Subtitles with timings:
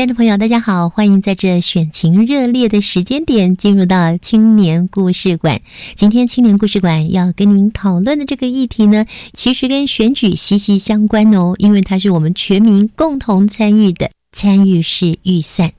[0.00, 5.60] 亲爱的朋友，大家好，欢迎在这选情热烈的时间点进入到青年故事馆。
[5.94, 15.70] 今天青年故事馆要跟您讨论的这个议题呢，其实跟选举息息相关哦，因为它是我们全民共同参与的参与式预算。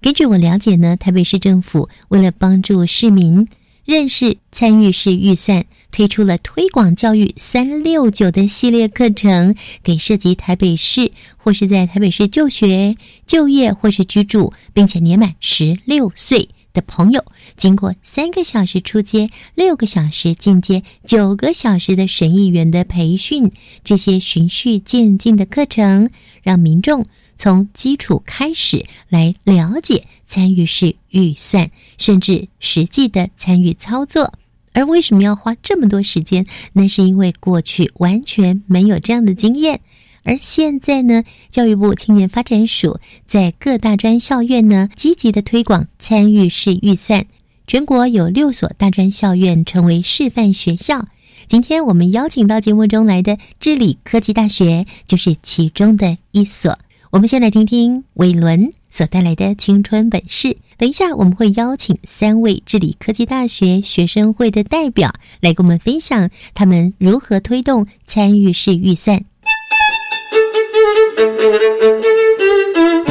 [0.00, 3.48] 根据我了解呢，台北市政府为了帮助市民
[3.84, 5.64] 认识参与式预算。
[5.96, 12.94] 推出了推广教育三六九的系列课程，给涉及台北市或是在台北市就学、
[13.26, 17.24] 就业或是居住，并且年满十六岁的朋友，
[17.56, 23.50] 经过三个小时出街、六个小时进阶、九个小时的审议员的培训，
[23.82, 26.10] 这些循序渐进的课程，
[26.42, 27.06] 让民众
[27.38, 34.34] 从基础开始来了解参与式预算，甚至实际的参与操作。
[34.76, 36.44] 而为什么要花这么多时间？
[36.74, 39.80] 那是因为过去完全没有这样的经验，
[40.22, 47.24] 而现在呢，教育部青年发展署在各大专校院呢，积极的推广参与式预算，
[47.66, 51.08] 全国有六所大专校院成为示范学校。
[51.46, 56.78] 今天我们邀请到节目中来的智理科技大学就是其中的一所。
[57.10, 60.56] 我们先来听听伟伦所带来的青春本事。
[60.78, 69.22] 等一下，我们会邀请三位智理科技大学学生会的代表来跟我们分享他们如何推动参与式预算。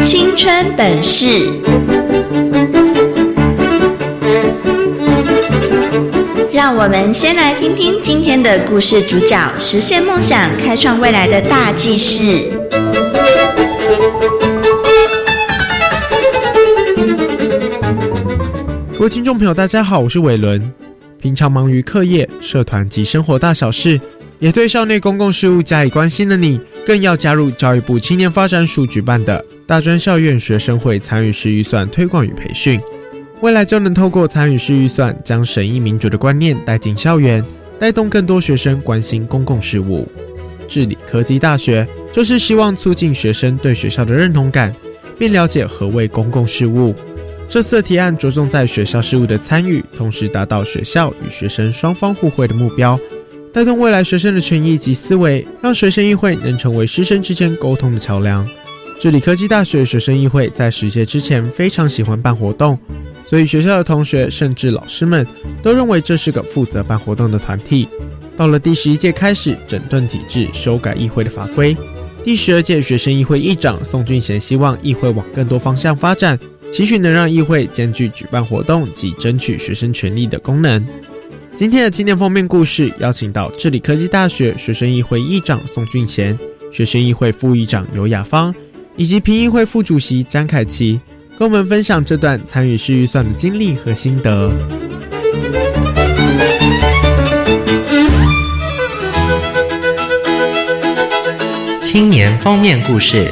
[0.03, 1.47] 青春本事，
[6.51, 12.51] 让我们先来听听今天的故事主角实现梦想、开创未来的大技师。
[18.97, 20.71] 各位听众朋友，大家好，我是伟伦。
[21.19, 23.99] 平常忙于课业、社团及生活大小事，
[24.39, 26.57] 也对校内公共事务加以关心的你，
[26.87, 32.79] 更要加入教育部青年发展署举办的大专校院学生会参与式预算推广与培训。
[33.41, 37.43] 未来就能透过参与式预算，将审议民主的观念带进校园，
[37.77, 40.07] 带动更多学生关心公共事务。
[40.69, 44.73] 治理科技大学就是希望促进学生对学校的认同感，
[45.19, 46.95] 并了解何谓公共事务。
[47.47, 52.99] 这次提案着重在学校事务的参与，同时达到学校与学生双方互惠的目标，
[53.53, 58.45] 带动未来学生的权益及思维，让学生议会能成为师生之间沟通的桥梁。
[58.99, 62.77] 智理科技大学学生议会在十届之前非常喜欢办活动，
[63.25, 65.25] 所以学校的同学甚至老师们
[65.63, 67.87] 都认为这是个负责办活动的团体。
[68.35, 71.75] 到了第十一届开始整顿体制，修改议会的法规。
[72.23, 76.37] 第十二届学生议会议长宋俊贤希望议会往更多方向发展。
[76.75, 80.85] 期许能让议会兼具举办活动及争取学生权利的功能。
[81.55, 86.37] 今天的青年封面故事邀请到智理科技大学学生议会议长宋俊贤、
[86.73, 88.53] 学生议会副议长尤雅芳
[88.97, 90.99] 以及评议会副主席张凯琪，
[91.39, 94.51] 跟我们分享这段参与式预算的经历和心得。
[101.81, 103.31] 青年封面故事。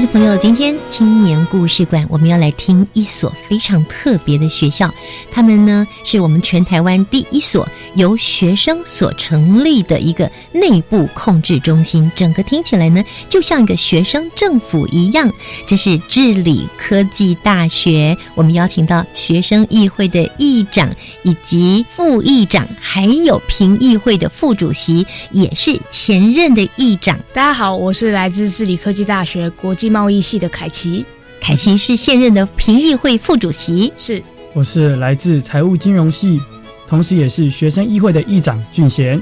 [0.00, 4.92] 的朋友，今天青年故事馆我们要来听一所非常特别的学校，
[5.30, 15.30] 他们呢是我们全台湾第一所由学生所成立的一个内部控制中心，整个听起来呢就像一个学生政府一样。
[15.66, 20.90] 这是治理科技大学，我们邀请到学生议会的议长
[21.24, 27.18] 以及副议长，还有评议会的副主席，也是前任的议长。
[27.34, 31.04] 大家好，我是来自治理科技大学国际贸易系的凯奇。
[31.40, 34.22] 凯奇是现任的评议会副主席，是
[34.52, 36.40] 我是来自财务金融系，
[36.86, 39.20] 同时也是学生议会的议长俊贤。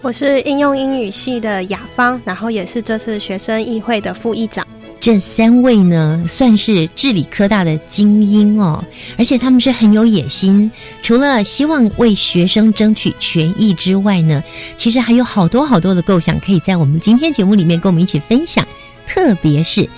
[0.00, 4.66] 我是应用英语系的雅芳，然后也是这次学生议会的副议长。
[5.00, 8.82] 这三位呢，算是治理科大的精英哦，
[9.16, 10.70] 而且他们是很有野心。
[11.02, 14.42] 除了希望为学生争取权益之外呢，
[14.76, 18.66] 其实还有好多好多的构想，可以在我们今天节目里面跟我们一起分享。
[19.06, 19.88] 特别是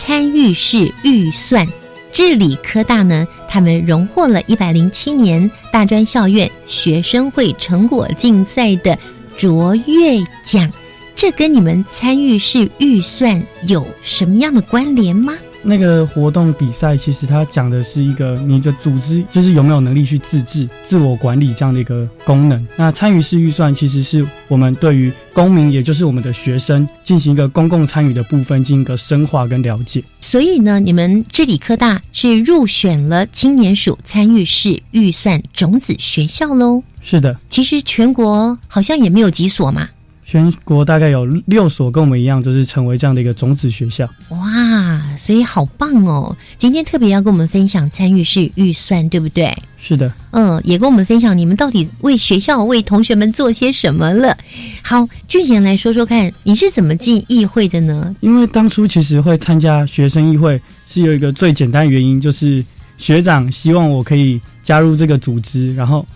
[0.00, 1.66] 参与式预算，
[2.12, 8.96] 治理科大呢，他们荣获了一百零七年大专校院学生会成果竞赛的
[9.36, 10.72] 卓越奖。
[11.16, 15.36] 这跟你们参与式预算有什么样的关联吗？
[15.62, 22.66] 那个活动比赛其实它讲的是一个你的组织就是有没有能力去自治、自我管理这样的一个功能。
[22.76, 30.02] 那参与式预算其实是我们对于公民，也就是我们的学生进行一个公共参与的部分进行一个深化跟了解。
[30.20, 36.82] 所以呢，你们治理科大是入选了青年署参与式预算种子学校喽？
[37.02, 39.88] 是的，其实全国好像也没有几所嘛。
[40.30, 44.06] 全国大概有六所跟我们一样，就是成为这样的一个种子学校。
[44.28, 46.36] 哇，所以好棒哦！
[46.58, 49.50] 今天特别要跟我们分享参与式预算，对不对？
[49.80, 54.36] 是的，嗯，也跟我们分享你们到底为学校、为同学们做些什么了。
[54.84, 58.14] 好，俊贤来说说看，你是怎么进议会的呢？
[58.20, 62.62] 因为当初其实会参加学生议会，是有一个最简单原因，就是
[62.98, 66.06] 学长希望我可以加入这个组织，然后。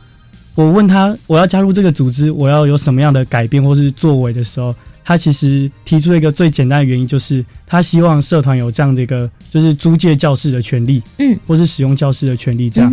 [0.54, 12.68] 我问他，我要加入这个组织，我要有什么样的改变或是作为的时候，他其实提出一个最简单的原因，就是他希望社团有这样的一个，就是租借教室的权利，嗯，或是使用教室的权利。
[12.68, 12.92] 这样，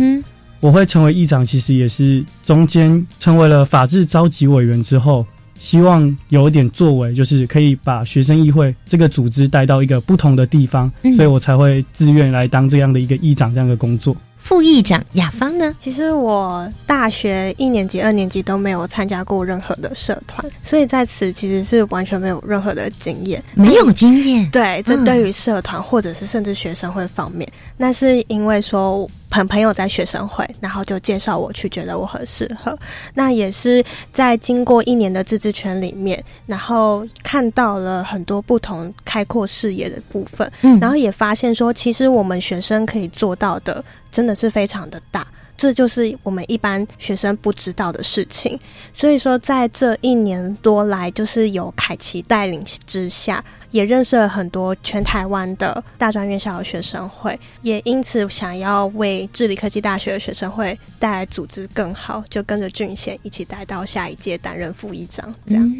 [0.60, 5.26] 我会成为议长，其实也是中间成为了法制召集委员之后，
[5.60, 14.16] 希望有一点作为，就是可以把学生议会这个组织带到一个不同的地方，所以我才会自愿来当这样的一个议长这样的工作。
[14.40, 15.74] 副议长雅芳呢？
[15.78, 24.50] 其实我大学一年级、二年级都没有参加过任何的社团，所以在此其实是完全没有任何的经验，没有经验。
[24.50, 29.08] 对，这对于社团或者是甚至学生会方面，那是因为说。
[29.32, 32.76] 朋朋友在学生会，然后就介绍我去，觉得我很适合。
[33.14, 33.80] 那也是
[34.12, 45.26] 在经过一年的自治圈里面，然后看到了很多不同开阔视野的部分，嗯，然后也发现说，其实我们学生可以做到的，真的是非常的大。
[45.56, 48.58] 这就是我们一般学生不知道的事情，
[48.94, 65.30] 所以说在这一年多来，就是由凯奇带领之下，也认识了很多全台湾的大专院校的学生会，也因此想要为治理科技大学的学生会带来组织更好，就跟着俊贤一起带到下一届担任副议长。
[65.46, 65.70] 这样，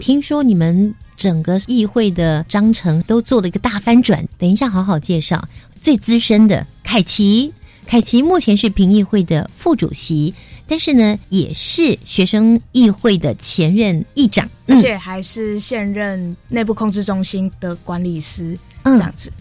[0.00, 5.44] 听说你们整个议会的章程都做了一个大翻转，等一下好好介绍
[5.82, 7.52] 最资深的凯奇。
[7.86, 10.34] 凯奇目前是评议会的副主席，
[10.66, 19.32] 但是呢，也是学生议会的前任议长，而且还是现任内部控制中心的管理师这样子。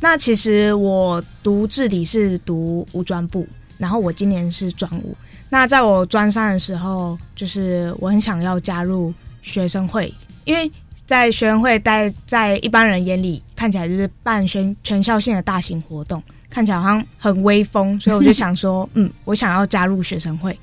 [0.00, 3.46] 那其实我读治理是读五专部，
[3.78, 5.16] 然后我今年是专五。
[5.48, 10.12] 那在我专三的时候，就是我很想要加入学生会，
[10.44, 10.70] 因为
[11.06, 16.20] 在学生会待在一般人眼里看起来就是办全全校性的大型活动。
[16.52, 20.56] 看起来好像很威风，所以我就想说， 嗯，我想要加入学生会。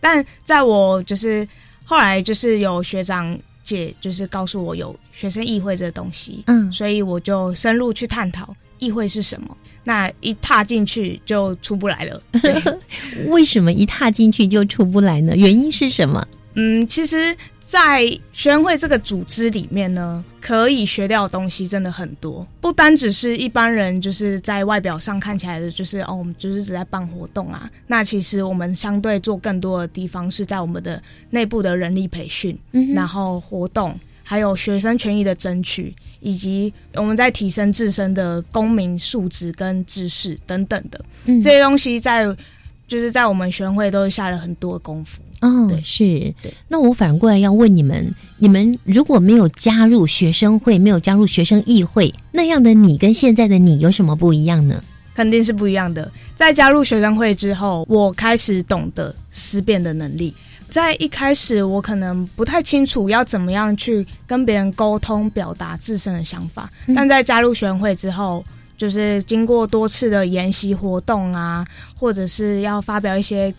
[0.00, 1.46] 但在我就是
[1.84, 9.56] 后来就是有学长姐就是告诉我有学生议会这个东西，嗯，所以我就深入去探讨议会是什么。
[9.84, 12.22] 那一踏进去就出不来了。
[13.26, 15.34] 为什么一踏进去就出不来呢？
[15.36, 16.24] 原因是什么？
[16.54, 17.36] 嗯，其实。
[17.72, 27.70] 在学生会这个组织里面呢，可以学到的东西真的很多，不单只是一般人就是在外表上看起来的，就是哦，我们就是只在办活动啊。
[27.86, 32.58] 那其实我们相对做更多的地方是在我们的内部的人力培训，
[32.92, 42.24] 然后活动，还有学生权益的争取，以及我们在提升自身的公民素质跟知识等等的这些东西，在
[42.88, 45.22] 就是在我们学生会都下了很多功夫。
[45.42, 46.04] 哦，对是。
[46.42, 54.82] 对，那我反过来要问你们：你们如果没有加入学生会，没有加入学生议会，那样的你跟现在的你有什么不一样呢？
[55.14, 56.10] 肯定是不一样的。
[56.34, 60.34] 在加入学生会之后，我开始懂得思辨的能力。
[60.70, 66.70] 在一开始，我可能不太清楚要怎么样去跟别人沟通、表达自身的想法。
[66.94, 68.42] 但在加入学生会之后，
[68.78, 71.62] 就是经过多次的研习活动啊，
[71.94, 73.52] 或者是要发表一些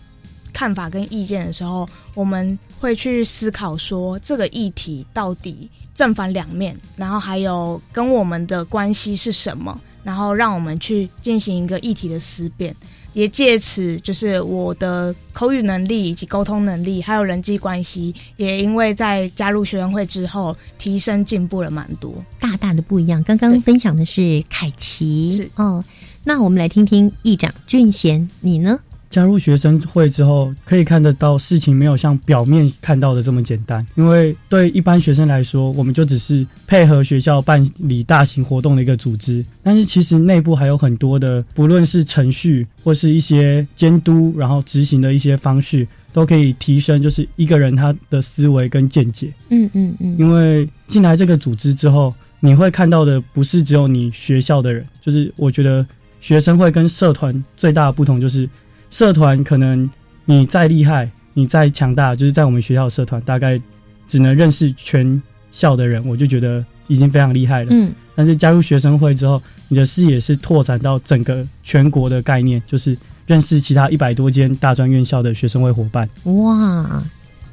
[0.54, 9.78] 看法跟意见的时候，我们会去思考说这个议题到底正反两面，然后还有跟我们的关系是什么。
[10.04, 12.76] 然后让我们去进行一个议题的思辨，
[13.14, 23.24] 也借此就是我的口语能力以及沟通能力，还有人际关系，也因为在加入学生会之后提升进步了蛮多，大大的不一样。
[23.24, 25.82] 刚刚分享的是凯奇，是哦，
[26.22, 28.78] 那我们来听听议长俊贤，你呢？
[29.14, 33.86] 加入学生会之后，可以看得到事情没有像表面看到的这么简单。
[33.94, 49.32] 因为对一般学生来说，我们就只是配合学校办理大型活动的一个组织，但是其实内部还有很多的，不论是程序或是一些监督，然后执行的一些方式，都可以提升就是一个人他的思维跟见解。
[49.50, 50.16] 嗯嗯嗯。
[50.18, 55.86] 因为进来这个组织之后，你会看到的不是只有你学校的人，就是我觉得
[56.20, 58.50] 学生会跟社团最大的不同就是。
[58.94, 59.90] 社团可能
[60.24, 63.60] 你再厉害，你再强大，就是在我们学校社团，大概
[64.06, 65.20] 只能认识全
[65.50, 67.70] 校的人，我就觉得已经非常厉害了。
[67.72, 72.96] 嗯，但是加入学生会之后，你的视野是拓展到整个全国的概念，就是
[73.26, 76.08] 认识其他一百多间大专院校的学生会伙伴。
[76.26, 77.02] 哇，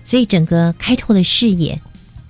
[0.03, 1.81] 所以整个开拓的视野，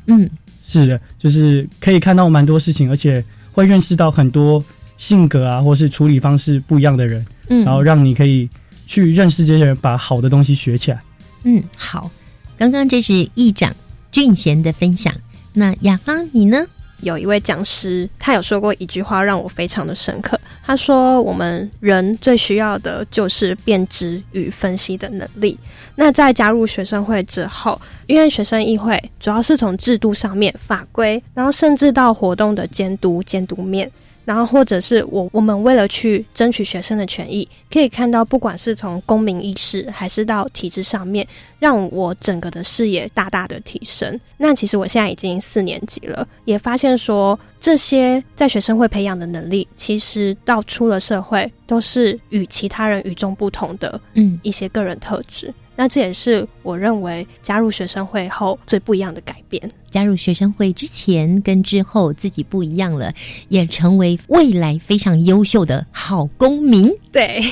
[0.05, 0.29] 嗯，
[0.65, 4.63] 是的，就是可以看到蛮多事情，而且会认识到很多
[4.97, 8.49] 性格啊，或是处理方式不一样的人，嗯，然后让你可以。
[8.91, 11.01] 去认识这些人，把好的东西学起来。
[11.45, 12.11] 嗯，好。
[12.57, 13.73] 刚刚这是议长
[14.11, 15.13] 俊贤的分享。
[15.53, 16.67] 那雅芳，你呢？
[16.99, 20.37] 有一位讲师，他有说过一句话，让我非常的深刻。
[20.65, 25.57] 他说：“我们人最需要的就是辨知与分析的能力。”
[25.95, 33.89] 那在加入学生会之后，因为学生议会主要是从制度上面、法规，然后甚至到活动的监督、监督面。
[34.23, 41.27] 然后，或者是我我们为了去争取学生的权益，可以看到，不管是从公民意识，还是到体制上面，
[41.59, 44.19] 让我整个的视野大大的提升。
[44.37, 55.53] 那其实我现在已经四年级了，也发现说，这些在学生会培养的能力，其实到出了社会，都是与其他人与众不同的，嗯，一些个人特质。
[55.75, 59.71] 那这也是我认为加入学生会后最不一样的改变。
[59.89, 63.11] 加入学生会之前跟之后自己不一样了，
[63.49, 66.91] 也成为未来非常优秀的好公民。
[67.11, 67.43] 对，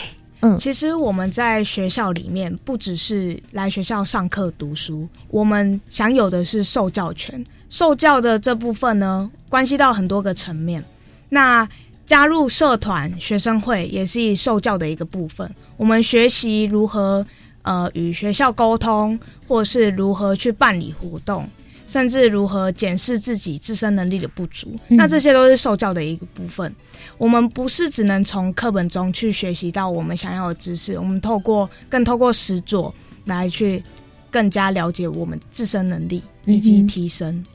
[0.42, 7.44] 嗯，其实我们在学校里面不只是来学校上课读书，我们享有的是受教权。
[7.70, 10.84] 受教的这部分呢，关系到很多个层面。
[11.30, 11.68] 那
[12.06, 15.50] 加入社团、学生会也是受教的一个部分。
[15.78, 17.26] 我们学习如何。
[17.70, 21.48] 呃，与学校沟通，或是如何去办理活动，
[21.88, 26.74] 甚至如何检视自己自身能力的不足，那这些都是受教的一个部分。
[27.20, 32.92] 我们不是只能从课本中去学习到我们想要的知识，我们透过更透过实作
[33.26, 33.84] 来去
[34.32, 37.46] 更加了解我们自身能力以及提升。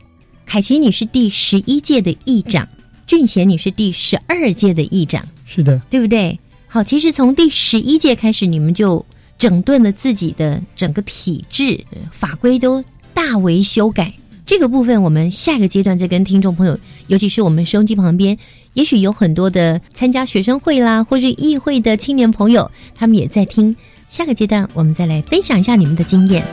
[0.47, 2.68] 凯奇，你是第十一届的议长，
[3.04, 6.38] 俊贤，你是第十二届的议长，是的，对不对？
[6.68, 9.04] 好，其实从第十一届开始，你们就。
[9.38, 11.79] 整顿了自己的整个体制，
[12.11, 14.12] 法规都大为修改。
[14.47, 18.37] 这个部分，我们下一个阶段再跟听众朋友，尤其是我们收音机旁边，
[18.75, 23.75] 也许有很多的参加学生会啦，或是议会的青年朋友，他们也在听。
[24.11, 26.45] 下个阶段，我们再来分享一下你们的经验。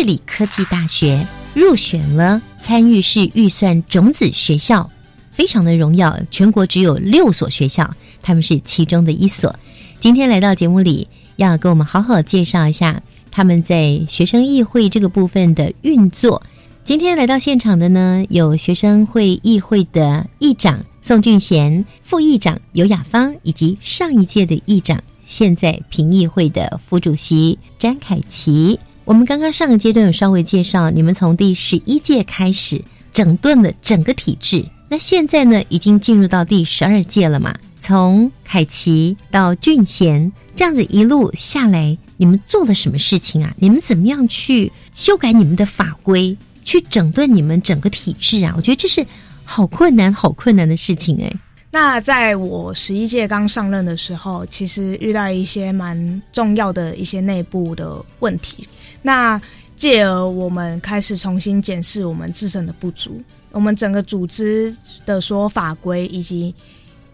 [0.00, 4.90] 治理科技大学入选了参与式预算种子学校，
[5.30, 6.18] 非常的荣耀。
[6.30, 9.54] 全国只有六所学校，他们是其中的一所。
[10.00, 16.42] 今天来到节目里，要跟我们好好介绍一下他们在学生议会这个部分的运作。
[16.82, 28.80] 今天来到现场的呢，有学生会议会的议长宋俊贤、副议长尤雅芳，以及上一届的议长，现在评议会的副主席詹凯琪。
[29.10, 32.80] 我们刚刚上个阶段有稍微介绍，你们从第十一届开始
[33.12, 37.52] 整顿了整个体制，那现在呢，已经进入到第十二届了嘛？
[37.80, 43.52] 从凯奇到俊贤，这样子一路下来，你们做了什么事情啊？
[43.58, 48.54] 你们怎么样去修改你们的法规，去整顿你们整个体制啊？
[48.56, 49.04] 我觉得这是
[49.42, 51.32] 好困难、好困难的事情哎。
[51.72, 58.66] 那在我十一届刚上任的时候，其实遇到一些蛮重要的一些内部的问题，
[59.02, 59.40] 那
[59.76, 64.76] 借而我们开始重新检视我们自身的不足，我们整个组织
[65.06, 66.54] 的所有法规以及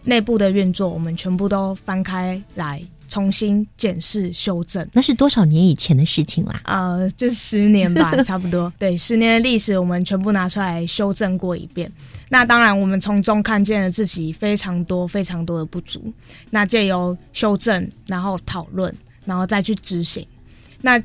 [0.03, 4.85] 内部的运作，我们全部都翻开来重新检视修正。
[4.91, 6.61] 那是多少年以前的事情啦？
[6.65, 8.71] 呃，就十年吧， 差不多。
[8.77, 11.89] 对，十年的历史，我们全部拿出来修正过一遍。
[12.27, 16.11] 那当然，我们从中看见了自己非常多、非常多的不足。
[16.49, 20.27] 那借由修正，然后讨论，然后再去执行。
[20.81, 21.01] 那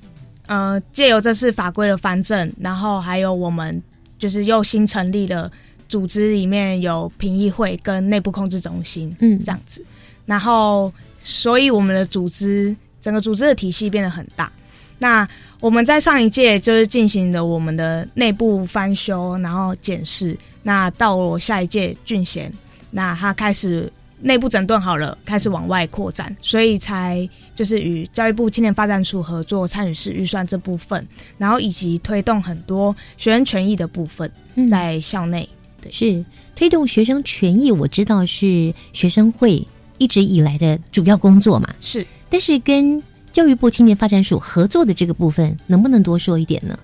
[0.53, 3.83] 呃，借由这次法规的翻正，然后还有我们
[4.19, 5.51] 就是又新成立了
[5.89, 9.83] 组织，里面有评议会跟内部控制中心，嗯，这样子。
[10.27, 14.53] 然后，所以我们的组织整个组织的体系变得很大。
[14.99, 15.27] 那
[15.59, 20.37] 我们在上一届就是进行了我们的内部翻修，然后检视。
[20.63, 22.53] 那到我下一届俊贤，
[22.91, 23.91] 那他开始
[24.23, 34.31] 内部整顿好了，开始往外扩展，所以才就是与教育部青年发展署合作参与式预算这部分，然后以及推动很多学生权益的部分
[34.71, 35.49] 在校内。
[35.83, 36.25] 对，是
[36.55, 39.67] 推动学生权益，我知道是学生会
[39.99, 41.69] 一直以来的主要工作嘛。
[41.81, 43.03] 是，但是跟
[43.33, 46.79] 教育部青年发展署合作的这个部分，能不能多说一点呢？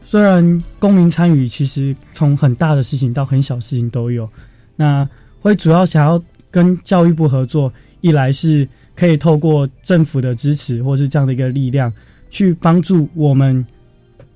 [0.00, 4.28] 虽然公民参与其实从很大的事情到很小事情都有，
[4.76, 5.08] 那
[5.40, 11.92] 会主要想要跟教育部合作，一来是可以透过政府的支持或是这样的一个力量，
[12.30, 13.66] 去帮助我们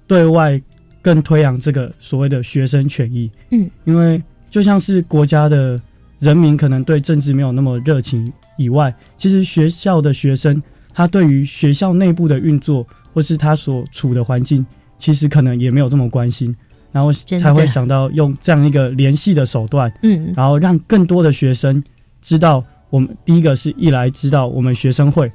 [0.09, 0.61] 对外
[1.01, 3.31] 更推扬这个所谓的学生权益。
[3.51, 4.21] 嗯，因为
[4.51, 5.81] 就像是国家的
[6.19, 10.61] 人民可能对政治没有那么热情以外，其实学校的学生
[10.93, 14.67] 他对于学校内部的运作或是他所处的环境。
[14.99, 16.57] 其实可能也没有这么关心，
[16.91, 21.85] 然后才会想到用这样一个联系的手段，嗯，然后让更多的学生
[22.23, 25.31] 知道，我们第一个是一来知道我们学生会，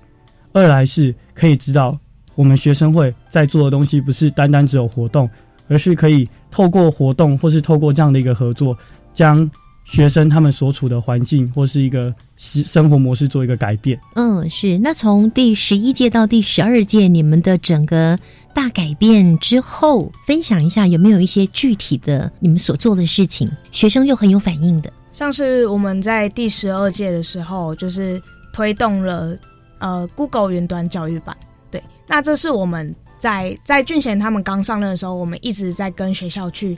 [0.54, 1.98] 二来是可以知道
[2.36, 5.30] 我们学生会在做的东西不是单单只有活动，
[5.68, 8.78] 而是可以透过活动或是透过这样的一个合作，
[9.14, 9.50] 将
[9.86, 14.00] 学生他们所处的环境或是一个生生活模式做一个改变。
[14.16, 14.78] 嗯，是。
[14.78, 18.18] 那从第十一届到第十二届，你们的整个。
[18.54, 24.92] 大改变之后，分享一下有没有一些具体的你们所做的事情，学生又很有反应的。
[25.22, 28.20] 像是我们在第十二届的时候，就是
[28.52, 29.38] 推动了
[29.78, 31.38] 呃 Google 云端教育版。
[31.70, 36.76] 对，那这是我们在在俊贤他们刚上任的时候，我们一直在跟学校去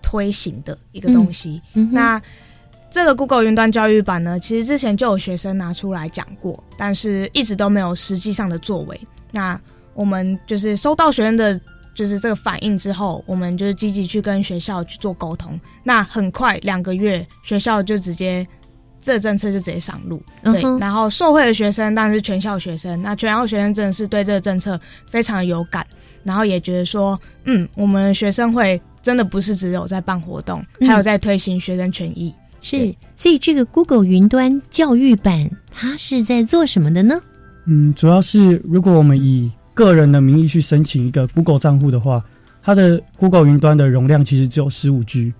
[0.00, 1.60] 推行的一个东西。
[1.74, 2.18] 那
[2.90, 8.98] 这个 Google 云端教育版呢，其实之前就有学生拿出来讲过，但是一直都没有实际上的作为。
[9.32, 9.60] 那
[9.92, 11.60] 我们就是收到学生的，
[11.94, 15.58] 就是这个反应之后，我们就是积极去跟学校去做沟通。
[15.82, 18.46] 那很快两个月，学校就直接
[19.00, 20.22] 这政策就直接上路。
[20.42, 23.00] 对，然后受惠的学生当然是全校学生。
[23.02, 25.86] 那全校学生真的是对这个政策非常有感，
[26.24, 32.34] 然后也觉得说，嗯，我们学生会真的不是只有在办活动，还有在推行学生权益。
[32.60, 37.20] 是，所以这个 Google 云端教育版它是在做什么的呢？
[37.66, 42.22] 嗯，主要是如果我们以个人的名义去申请一个 Google 账户的话，
[42.62, 45.32] 它的 Google 云端的容量其实只有十五 G。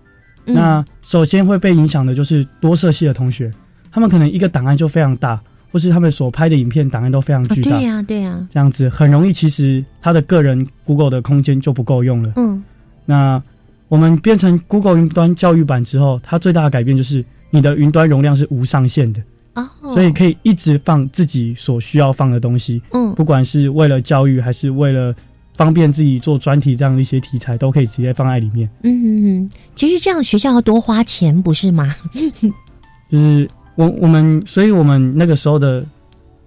[0.45, 3.51] 那首先会被影响的就是多色系的同学，
[3.90, 5.40] 他们可能一个档案就非常大，
[5.71, 7.71] 或是他们所拍的影片档案都非常巨大。
[7.71, 12.33] 对呀，对呀，这样子很容易，其实他的个人 Google 的空间就不够用了。
[12.37, 12.62] 嗯，
[13.05, 13.40] 那
[13.88, 19.21] 我们变成 Google 云端教育版之后，它最大的改变就是你的云端容量是无上限的。
[19.55, 25.15] 哦，所以可以一直放自己所需要放的东西，嗯，不管是为了教育还是为了
[25.57, 28.69] 方便自己做专题这样的一些题材，都可以直接放在里面。
[28.83, 31.95] 嗯，其实这样学校要多花钱，不是吗？
[33.11, 35.85] 就是我我们，所以我们那个时候的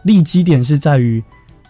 [0.03, 1.23] 立基点是在于，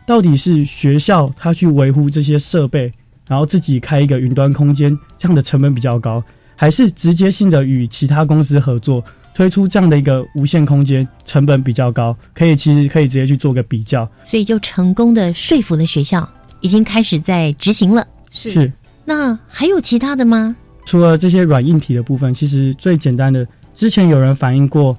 [0.07, 2.91] 到底是学校他去维护这些设备，
[3.27, 6.23] 然后自己开一个云端空间，这样的成本比较高，
[6.55, 9.03] 还是直接性的与其他公司合作？
[9.35, 16.27] 推出这样的一个无限空间，成本比较高，可以其实可以直接去做个比较，所以就成功的说服了学校，
[16.61, 18.07] 已经开始在执行了。
[18.31, 18.71] 是，
[19.03, 20.55] 那还有其他的吗？
[20.85, 24.97] 除了这些软硬体的部分，其实最简单的，之前有人反映过，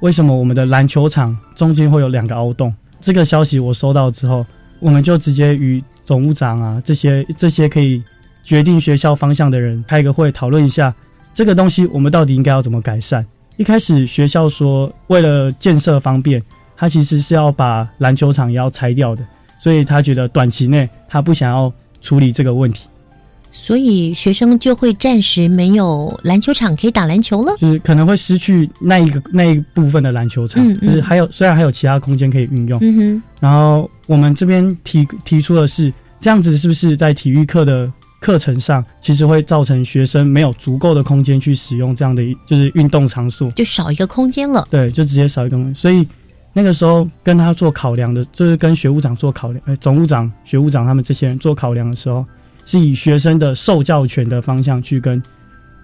[0.00, 2.74] 为什么我们的篮球场中间会有两个凹洞？
[3.00, 4.46] 这个消息我收到之后，
[4.80, 8.02] 我们就直接与总务长啊这些 这些可以
[8.42, 10.94] 决定学校方向的人开个会讨论一下。
[11.34, 13.26] 这个东西我们到底应该要怎么改善？
[13.56, 16.42] 一开始学校说，为了建设方便，
[16.76, 19.22] 他其实是要把篮球场也要拆掉的，
[19.60, 22.88] 所以他觉得短期内他不想要处理这个问题。
[23.56, 30.88] 所以学生就会暂时没有篮球场可以打篮球了，就是可能会失去那一个那一部分的篮球场，嗯嗯。
[30.88, 37.88] 就是还有虽然还有其他空间可以运用，嗯哼，然后我们这边提提出的是这样子，是不是在体育课的
[38.24, 44.66] 课程上，其实会造成学生没有足够的空间去使用这样的一就是运动场所，就少一个空间了。
[44.70, 45.74] 对，就直接少一个空间。
[45.74, 46.08] 所以
[46.54, 52.24] 那个时候跟他做考量的，就是跟学务长做考量，哎，总务长、学务长他们这些人做考量的时候，
[52.64, 55.22] 是以学生的受教权的方向去跟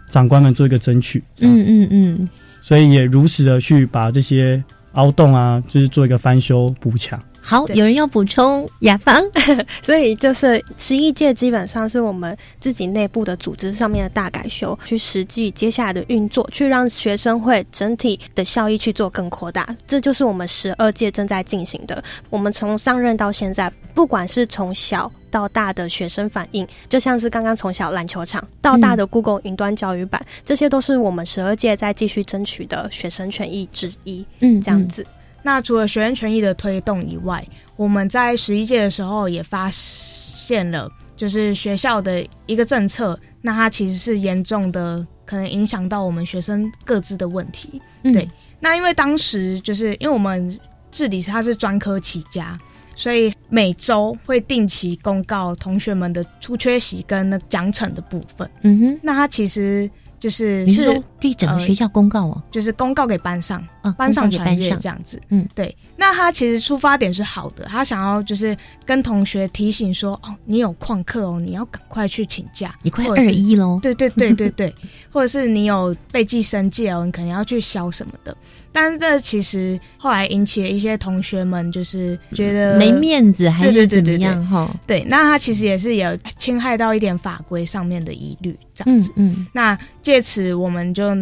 [0.09, 1.23] 长官们做一个争取。
[1.41, 2.29] 嗯嗯嗯，
[2.63, 7.21] 所以也如实的去把这些凹洞啊，就是做一个翻修补强。
[7.43, 9.23] 好，有人要补充雅芳，
[9.83, 19.75] 所以就是十一届基本上是我们自己内部的组织上面的大改修，去实际接下来的运作，去让学生会整体的效益去做更扩大。
[19.87, 22.03] 这就是我们十二届正在进行的。
[22.29, 34.25] 我们从上任到现在，不管是从小到大的学生反应，就像是刚刚从小篮球场到大的 Google 云端教育版，这些都是我们十二届在继续争取的学生权益之一。
[34.41, 35.05] 嗯，这样子。
[35.43, 47.81] 那除了学生权益的推动以外，我们在十一届的时候也发现了，就是学校的一个政策，那它其实是严重的可能影响到我们学生各自的问题。
[48.03, 50.59] 嗯对，那因为当时就是因为我们
[50.91, 52.59] 治理它是专科起家，
[52.95, 58.51] 所以每周会定期公告同学们的出缺席跟那奖惩的部分。
[58.63, 59.89] 嗯哼，那它其实
[60.21, 62.43] 就是你是说对整个学校公告哦？
[62.51, 65.21] 就是公告给班上，啊，班上传阅这样子。
[65.31, 65.75] 嗯，对。
[65.97, 73.81] 那他其实出发点是好的，他想要就是跟同学提醒说，哦，你有旷课哦，你要赶快去请假，你快二一喽。
[73.83, 74.75] 对对对对对，
[75.11, 78.37] 或者是你有被记生戒哦，你可能要去消什么的。
[78.73, 84.71] 但是这其实后来引起了一些同学们就是觉得没面子还对是怎么样哈？
[84.87, 89.13] 对，那他其实也是有侵害到一点法规上面的疑虑，这样子。
[89.17, 91.15] 嗯那借此我们就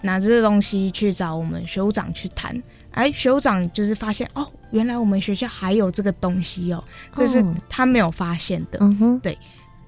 [0.00, 2.60] 拿这个东西去找我们学务长去谈。
[2.92, 6.84] 哎，学务长就是发现哦，原来我们学校还有这个东西哦，
[7.16, 8.78] 这是哦他没有发现的。
[8.80, 9.36] 嗯哼，对。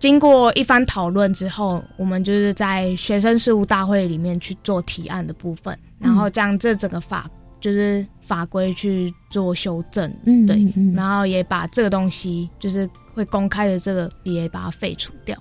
[0.04, 7.26] 经过一番讨论之后，我们就是在学生事务大会里面去做提案的部分，然后将这整个法
[7.58, 15.34] 就是法规去做修正，嗯对嗯嗯，然后也把这个东西就是会公开的这个也把它废除掉。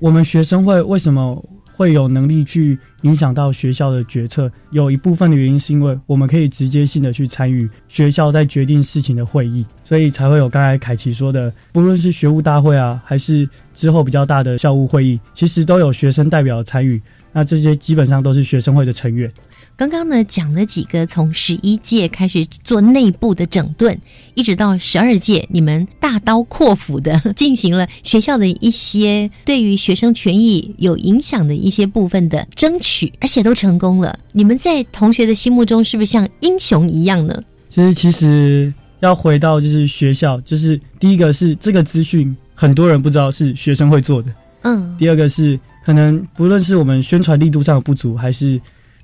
[0.00, 1.40] 我们学生会为什么
[1.80, 4.52] 会有能力去影响到学校的决策？
[4.70, 17.00] 有一部分的原因是因为我们可以直接性的去参与学校在决定事情的会议，所以才会有刚才凯奇说的，不论是学务大会啊，还是之后比较大的校务会议，其实都有学生代表参与。
[17.32, 19.32] 那这些基本上都是学生会的成员。
[19.80, 23.98] 刚刚呢讲了几个从十一届开始做内部的整顿，
[24.34, 34.18] 一直到十二届，你们大刀阔斧的进行了学校的一些对于学生权益有影响的一些部分的争取，而且都成功了。
[34.32, 37.42] 你们在同学的心目中是不是像英雄一样呢？
[37.70, 48.60] 其实，其实要回到就是学校，就是第一个是这个资讯很多人不知道是学生会做的，嗯，第二个是可能不论是我们宣传力度上的不足，还是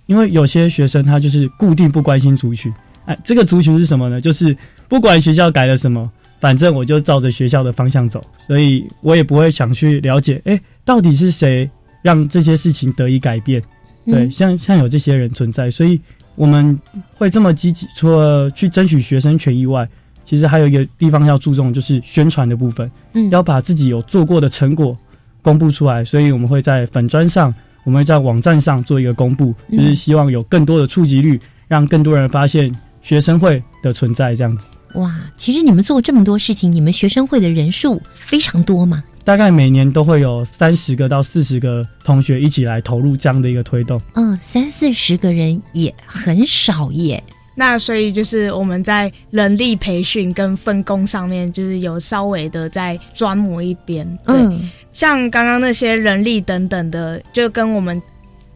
[0.06, 2.72] 因为有些学生他就是固定不关心族群，
[3.04, 4.20] 哎，这个族群是什么呢？
[4.20, 4.56] 就是
[4.88, 11.68] 不管学校改了什么，反正我就照着学校的方向走，所以我也不会想去了解，哎，到底是谁
[12.02, 13.60] 让这些事情得以改变？
[14.04, 16.00] 对，嗯像像有这些人存在，所以
[16.36, 16.78] 我们
[17.16, 19.88] 会这么积极，除了去争取学生权益外，
[20.24, 24.96] 其实还有一个地方要注重，就是宣传的部分，嗯要把自己有做过的成果
[25.42, 27.52] 公布出来，所以我们会在粉砖上，
[27.86, 32.70] 我们会在网站上做一个公布，嗯就是希望有更多的触及率，让更多人发现
[33.00, 34.64] 学生会的存在，这样子。
[34.94, 39.04] 哇，其实你们做这么多事情，你们学生会的人数非常多嘛？
[39.24, 44.00] 大概每年都会有三十个到四十个同学一起来投入这样的一个推动。
[44.14, 47.22] 嗯，三四十个人也很少耶。
[47.58, 54.06] 那所以就是我们在人力培训跟分工上面，就是有稍微的在专磨一边。
[54.24, 58.00] 对，嗯像刚刚那些人力等等的，就跟我们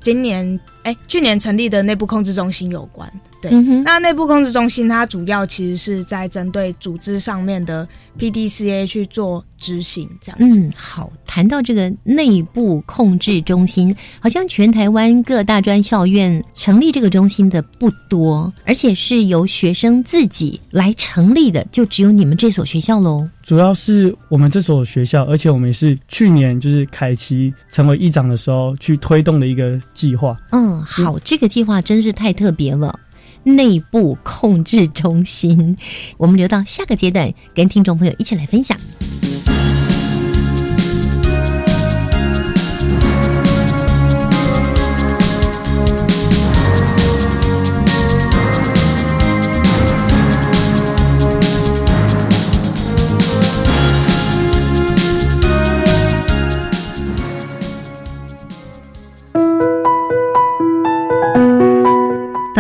[0.03, 3.11] 今年哎，去年成立的内部控制中心有关。
[3.43, 3.51] 对，
[3.83, 7.89] 那内部控制中心它主要其实是在针对组织上面的
[8.19, 10.61] PDCA 去做执行，这样子。
[10.61, 23.27] 嗯，好，谈到这个内部控制中心，好像全台湾各大专校院成立这个中心的不多，而且是由学生自己来成立的，就只有你们这所学校喽。
[23.43, 30.37] 主要是我们这所学校，而且我们也是去年就是凯奇成为议长的时候去推动的一个计划。
[30.51, 33.01] 嗯，好，这个计划真是太特别了。
[33.43, 35.77] 内部控制中心，
[36.19, 38.77] 我们留到下个阶段跟听众朋友一起来分享。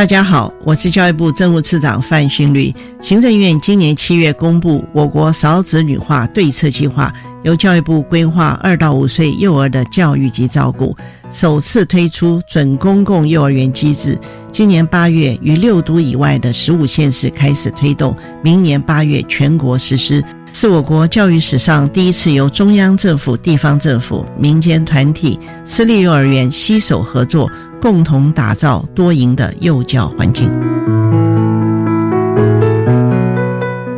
[0.01, 2.75] 大家好，我是教育部政务次长范训律。
[3.03, 10.97] 行政院今年七月公布我国少子女化对策计划，由教育部规划二到五岁幼儿的教育及照顾，
[11.31, 14.19] 首次推出准公共幼儿园机制。
[14.51, 27.51] 今年八月于六都以外的十五县市开始推动，明年八月全国实施，是我国教育史上第一次由中央政府、地方政府、民间团体、私立幼儿园携手合作。
[27.81, 30.51] 共同打造多赢的幼教环境。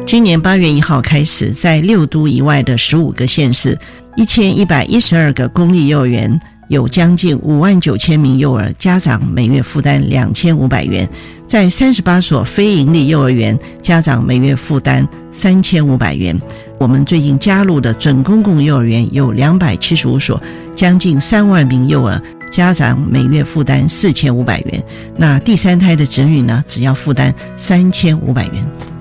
[0.06, 3.76] 今年八月一号开始，在六都以外的十五个县市，
[4.16, 11.06] 一千一百一十二个公立幼儿园，有将近五万九千名幼儿家长每月负担两千五百元；
[11.48, 16.38] 在三十八所非营利幼儿园，家长每月负担三千五百元。
[16.78, 20.38] 我们最近加入的准公共幼儿园有两百七十五所，
[20.76, 22.20] 将近三万名幼儿。
[22.52, 24.84] 家长每月负担四千五百元，
[25.16, 28.54] 那第三胎的子女呢，只要负担三千五百元，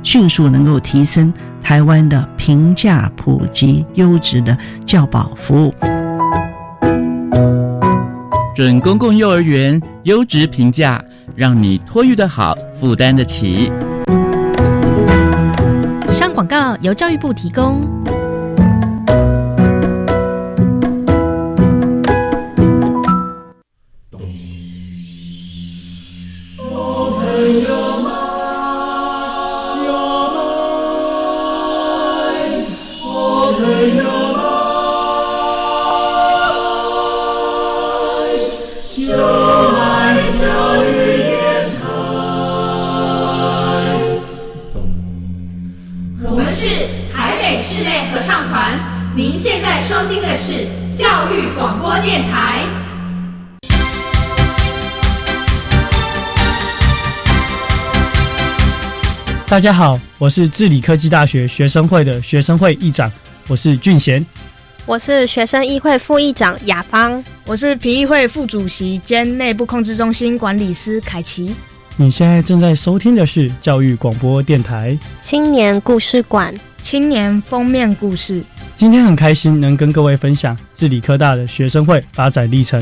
[0.04, 5.76] 迅速能够提升台湾的平价、普及、优质的教保服务。
[8.56, 11.04] 准公共幼儿园优质评价，
[11.36, 13.70] 让你托育的好，负担得起。
[16.10, 18.01] 以上广告由教育部提供。
[59.48, 63.12] 大家好，我是治理科技大学学生会的学生会议长，
[63.48, 64.26] 我是俊贤。
[64.88, 71.54] 我是学生议会副议长雅芳，我是评议会副主席兼内部控制中心管理师凯奇。
[71.98, 78.42] 你现在正在收听的是教育广播电台青年故事馆青年封面故事。
[78.82, 82.82] 今天很开心能跟各位分享治理科大的学生会发展历程。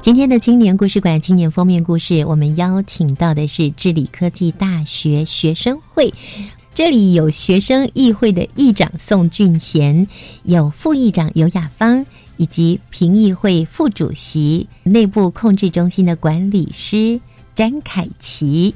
[0.00, 6.12] 今天的青年故事馆青年封面故事，我们邀请到的是智理科技大学学生会。
[6.76, 10.06] 这里有学生议会的议长宋俊贤，
[10.42, 12.04] 有副议长尤雅芳，
[12.36, 17.18] 以及评议会副主席、内部控制中心的管理师
[17.54, 18.74] 詹凯琪。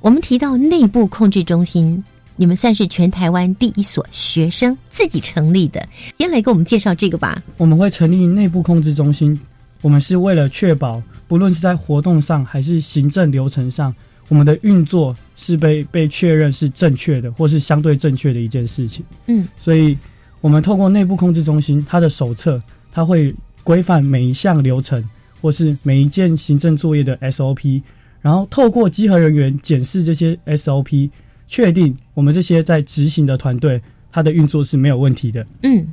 [0.00, 2.02] 我们提到内部控制中心，
[2.36, 7.42] 你们算是全台湾第一所学生自己成立的，先来给我们介绍这个吧。
[7.58, 9.38] 我们会成立内部控制中心。
[9.82, 13.94] 我们是为了确保，不论是在活动上还是行政流程上，
[14.34, 19.04] 我们的运作是被被确认是正确的，或是相对正确的一件事情。
[19.28, 19.96] 嗯，所以
[20.40, 22.60] 我们透过内部控制中心，它的手册，
[22.92, 25.08] 它会规范每一项流程，
[25.40, 27.80] 或是每一件行政作业的 SOP，
[28.20, 31.10] 然后透过稽核人员检视这些 SOP，
[31.46, 35.46] 确定我们这些在执行的团队，它的运作是没有问题的。
[35.62, 35.86] 嗯，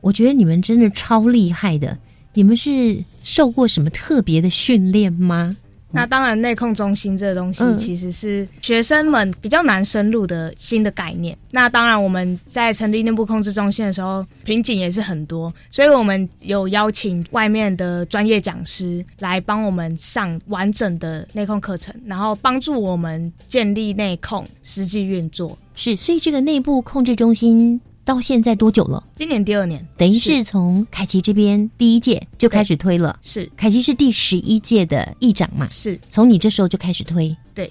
[0.00, 1.98] 我觉得你们真的超厉害的。
[2.34, 5.56] 你们是受过什么特别的训练吗？
[5.90, 11.36] 那当然，内控中心这个东西嗯其实是学生们比较难深入的新的概念。
[11.50, 25.56] 那当然，我们在成立内部控制中心的时候，瓶颈也是很多，所以我们有邀请外面的专业讲师来帮我们上完整的内控课程，然后帮助我们建立内控实际运作。
[25.74, 29.04] 是，所以这个内部控制中心到现在多久了？
[29.14, 33.18] 今年第二年，等于是从凯奇这边第一届就开始推了。
[33.20, 35.68] 是凯奇是第十一届的议长嘛？
[35.68, 37.36] 是，从你这时候就开始推。
[37.52, 37.70] 对。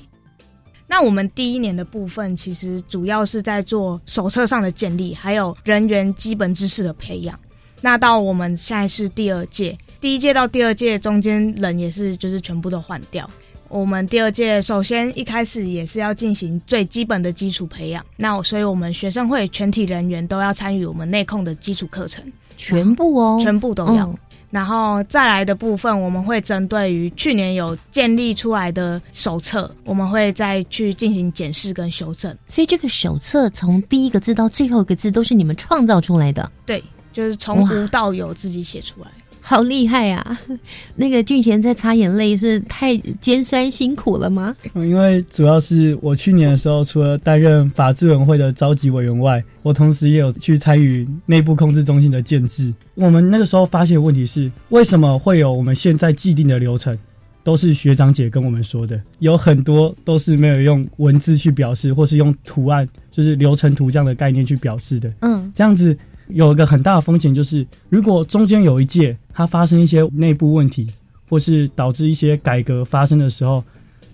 [0.86, 7.38] 那我们第一年的部分，其实主要是在做手册上的建立，还有人员基本知识的培养。
[7.82, 13.28] 那到我们现在是第二届，第一届到第二届中间人也是就是全部都换掉。
[13.70, 22.24] 我们第二届首先一开始也是要进行最基本的基础培养，那所以我们学生会全体人员都要参与我们内控的基础课程，
[22.56, 24.08] 全部哦，全部都要。
[24.08, 24.16] 嗯
[24.50, 32.34] 然后再来的部分，我们会针对于去年有建立出来的手册，我们会再去进行检视跟修正。
[32.48, 39.10] 所以这个手册从第一个字到最后一个字都是你们创造出来的，对，就是从无到有自己写出来。
[39.50, 40.38] 好厉害啊！
[40.94, 44.54] 那个俊贤在擦眼泪是太尖酸辛苦了吗？
[44.74, 52.74] 嗯因为主要是我去年的时候，除了担任法制委员会的召集委员外，我同时也有去参与内部控制中心的建制。
[52.96, 56.98] 我们那个时候发现的问题是，为什么会有我们现在既定的流程，
[57.42, 65.10] 都是学长姐跟我们说的，有很多都是没有用文字去表示，或是用图案，就是流程图这样的概念去表示的。
[65.22, 65.98] 嗯，这样子
[66.30, 70.88] 有一个很大的风险，就是如果中间有一届它发生一些内部问题，
[71.30, 73.64] 或是导致一些改革发生的时候，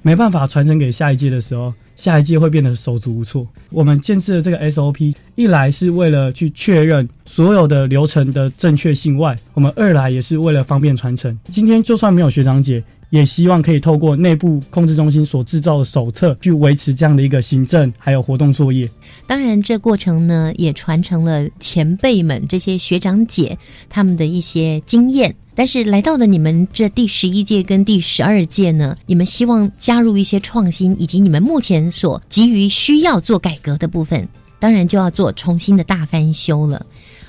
[0.02, 3.48] 没办法传承给下一届的时候，下一届会变得手足无措。
[3.70, 11.38] 我们建制的这个 SOP，一来是为了去确认所有的流程的正确性外，我们二来也是为了方便传承。
[11.46, 12.84] 今天就算没有学长姐。
[13.14, 18.90] 也希望可以透过内部控制中心所制造的手册，去维持这样的一个行政还有活动作业。
[19.28, 23.56] 当然，这过程呢也传承了前辈们这些学长姐
[23.88, 25.34] 他们的一些经验。
[25.54, 36.84] 但是来到了你们这第十一届跟第十二届呢，你们希望加入一些创新，以及你们目前所急于需要做改革的部分，当然就要做重新的大翻修了。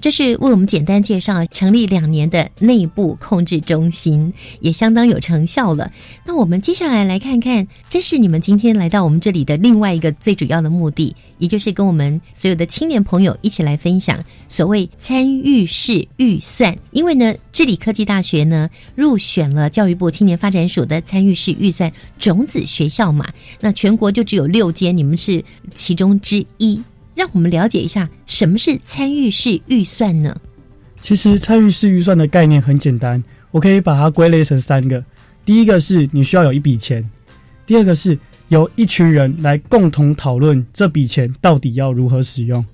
[0.05, 5.91] 这是为我们简单介绍成立两年的内部控制中心，也相当有成效了。
[6.27, 16.77] 那我们接下来来看看，这是你们今天来到我们这里的另外一个最主要的目的，也就是跟我们所有的青年朋友一起来分享所谓参与式预算。
[16.91, 25.43] 因为呢，治理科技大学呢入选了教育部青年发展署的参与式预算种子学校嘛，那全国就只有六间，你们是
[25.75, 26.79] 其中之一。
[27.15, 30.37] 让我们了解一下什么是参与式预算呢？
[31.01, 35.05] 其实参与式预算的概念很简单，我可以把它归类成三个。
[35.45, 37.09] 第一个是你需要有一笔钱，
[37.67, 42.65] 第二个是由一群人来共同讨论这笔钱到底要如何使用，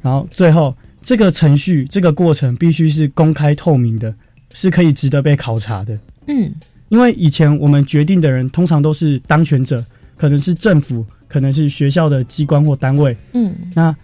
[0.00, 4.14] 然后最后这个程序这个过程必须是公开透明的，
[4.54, 5.98] 是可以值得被考察的。
[6.26, 6.52] 嗯，
[6.88, 9.84] 因为以前我们决定的人通常都是当权者，
[10.16, 11.04] 可能是政府。
[11.28, 13.94] 可能是学校的机关或单位，嗯，那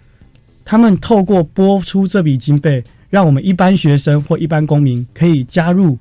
[0.65, 5.97] 他们透过拨出这笔经费，让我们一般学生或一般公民可以加入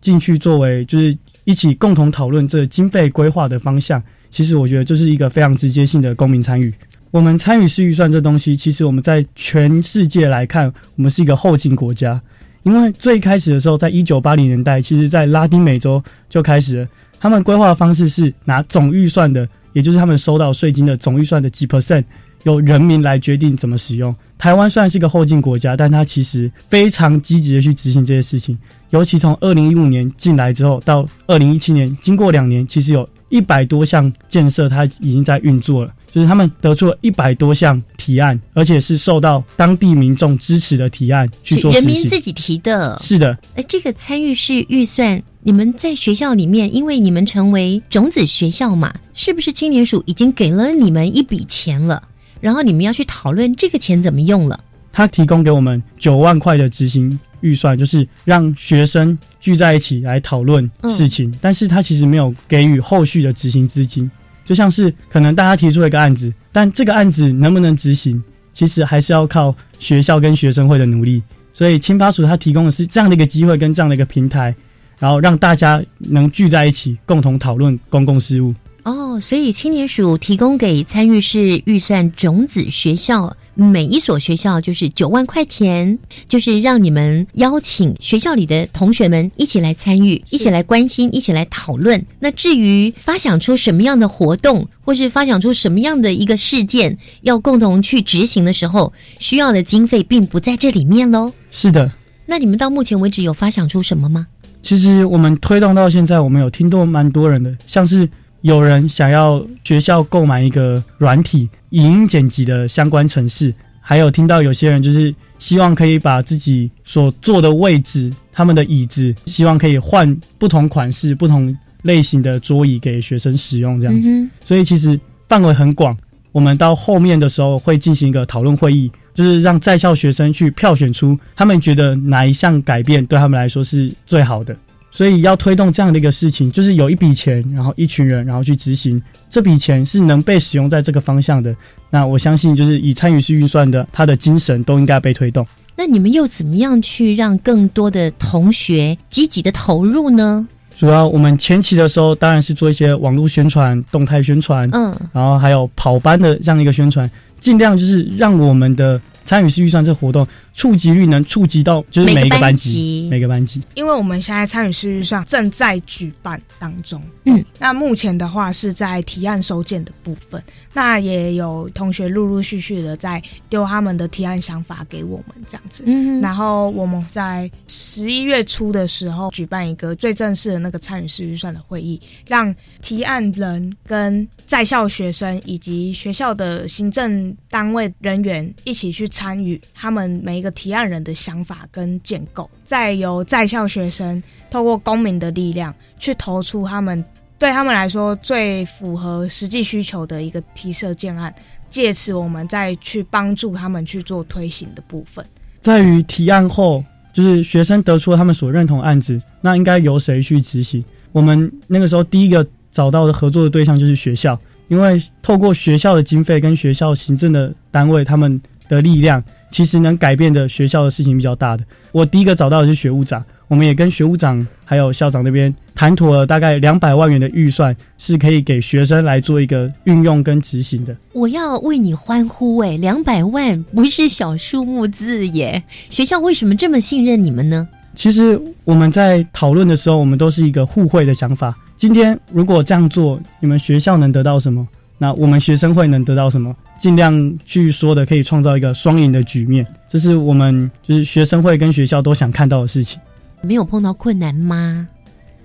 [0.00, 4.02] 进去，作为就是一起共同讨论这经费规划的方向。
[4.30, 6.72] 其实我觉得这是一个非常直接性的公民参与。
[7.10, 12.20] 我们参与式预算这东西，其实我们在全世界来看，我们是一个后进国家，
[12.64, 19.48] 因为最开始的时候，在一九八零年代，其实在拉丁美洲就开始了，他们规划的方式是拿总预算的。
[19.78, 22.02] 也就是他们收到税金的总预算的几 percent，
[22.42, 24.12] 由人民来决定怎么使用。
[24.36, 28.58] 台湾虽然是一个后进国家，但它其实非常积极的去执行这些事情。
[28.90, 35.94] 尤其从二零一五年进来之后，到二零一七年，经过两年，其实有一百多项建设，它已经在运作了。
[36.12, 42.98] 就是他们得出了一百多项提案，而且是受到当地民众支持的提案去做人民自己提的。
[43.02, 52.02] 是的，哎，这个参与式预算，你们在学校里面，因为你们成为种子学校嘛，是不是青年署已经给了你们一笔钱了？
[52.40, 54.58] 然后你们要去讨论这个钱怎么用了？
[54.92, 64.10] 他提供给我们九万块的执行预算，就是让学生聚在一起来讨论事情，嗯、但是他其实没有给予后续的执行资金。
[64.48, 68.22] 就像是可能大家提出一个案子，但这个案子能不能执行，
[68.54, 71.22] 其实还是要靠学校跟学生会的努力。
[71.52, 74.54] 所以青发署它提供的是这样的一个机会跟这样的一个平台，
[74.98, 78.54] 然后让大家能聚在一起，共同讨论公共事务。
[78.88, 92.02] 哦，所以青年署提供给参与式预算种子学校每一所学校就是九万块钱，就是让你们邀请学校里的同学们一起来参与，一起来关心，一起来讨论。
[92.18, 101.30] 那至于发想出什么样的活动，或是发想出什么样的一个事件，要共同去执行的时候，需要的经费并不在这里面喽。
[101.50, 101.92] 是的。
[102.24, 104.26] 那你们到目前为止有发想出什么吗？
[104.62, 108.08] 其实我们推动到现在，我们有听到蛮多人的，像是。
[108.42, 124.28] 有人想要学校购买一个软体影音剪辑的相关程式，还有听到有些人就是希望可以把自己所坐的位置、他们的椅子，希望可以换不同款式、不同类型的桌椅给学生使用，这样子。
[124.44, 124.98] 所以其实
[125.28, 125.96] 范围很广。
[126.30, 134.54] 我们到后面的时候会进行一个讨论会议，就是让在校学生去票选出他们觉得哪一项改变对他们来说是最好的。
[134.98, 139.00] 所以要推动这样的一个事情，就是有一笔钱，然后一群人，然后去执行。
[139.30, 141.54] 这笔钱是能被使用在这个方向的。
[141.88, 145.46] 那我相信，就是以参与式预算的，他的精神都应该被推动。
[145.76, 150.44] 那你们又怎么样去让更多的同学积极的投入呢？
[150.76, 159.00] 主要我们前期的时候，当然是做一些网络宣传、动态宣传，嗯，然后还有跑班的这样一个宣传，尽量就是让我们的。
[159.24, 160.26] 参与式预算这活动
[160.58, 163.62] 触及率能触及到就是每一个班级，每个班级。
[163.74, 170.42] 因为我们现在参与式预算正在举办当中，嗯，那目前的话是在提案收件的部分，
[170.72, 182.52] 那也有同学陆陆续续的在丢他们的提案想法给我们这样子，嗯，然后我们在十一月初的时候举办一个最正式的那个参与式预算的会议，让
[182.82, 189.06] 提案人跟在校学生以及学校的行政单位人员一起去。
[189.18, 197.04] 参与他们每一个提案人的想法跟建构，再由在校学生透过公民的力量去投出他们
[197.38, 201.34] 对他们来说最符合实际需求的一个提设建案，
[201.70, 205.24] 借此我们再去帮助他们去做推行的部分。
[205.62, 210.84] 在于提案后，就是学生得出了他们所认同案子，那应该由谁去执行？
[211.12, 214.38] 我们那个时候第一个找到的合作的对象就是学校，
[214.68, 218.40] 因为透过学校的经费跟学校行政的单位，他们。
[218.68, 221.64] 的力量其实能改变的学校的事情比较大的。
[221.92, 230.94] 我第一个找到的是学务长，我们也跟学务长还有校长那边谈妥了，大概两百万元的预算是可以给学生来做一个运用跟执行的。
[231.12, 235.62] 我要为你欢呼哎，两百万不是小数目字耶！
[235.88, 237.66] 学校为什么这么信任你们呢？
[237.94, 241.56] 其实我们在讨论的时候，我们都是一个互惠的想法。
[241.76, 244.66] 今天如果这样做，你们学校能得到什么？
[244.98, 246.54] 那我们学生会能得到什么？
[246.78, 253.00] 尽量去说的，可以创造一个双赢的局面，这是我们就是学生会跟学校都想看到的事情。
[253.42, 254.88] 没有碰到困难吗？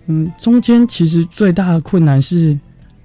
[0.08, 2.58] 嗯，中间其实最大的困难是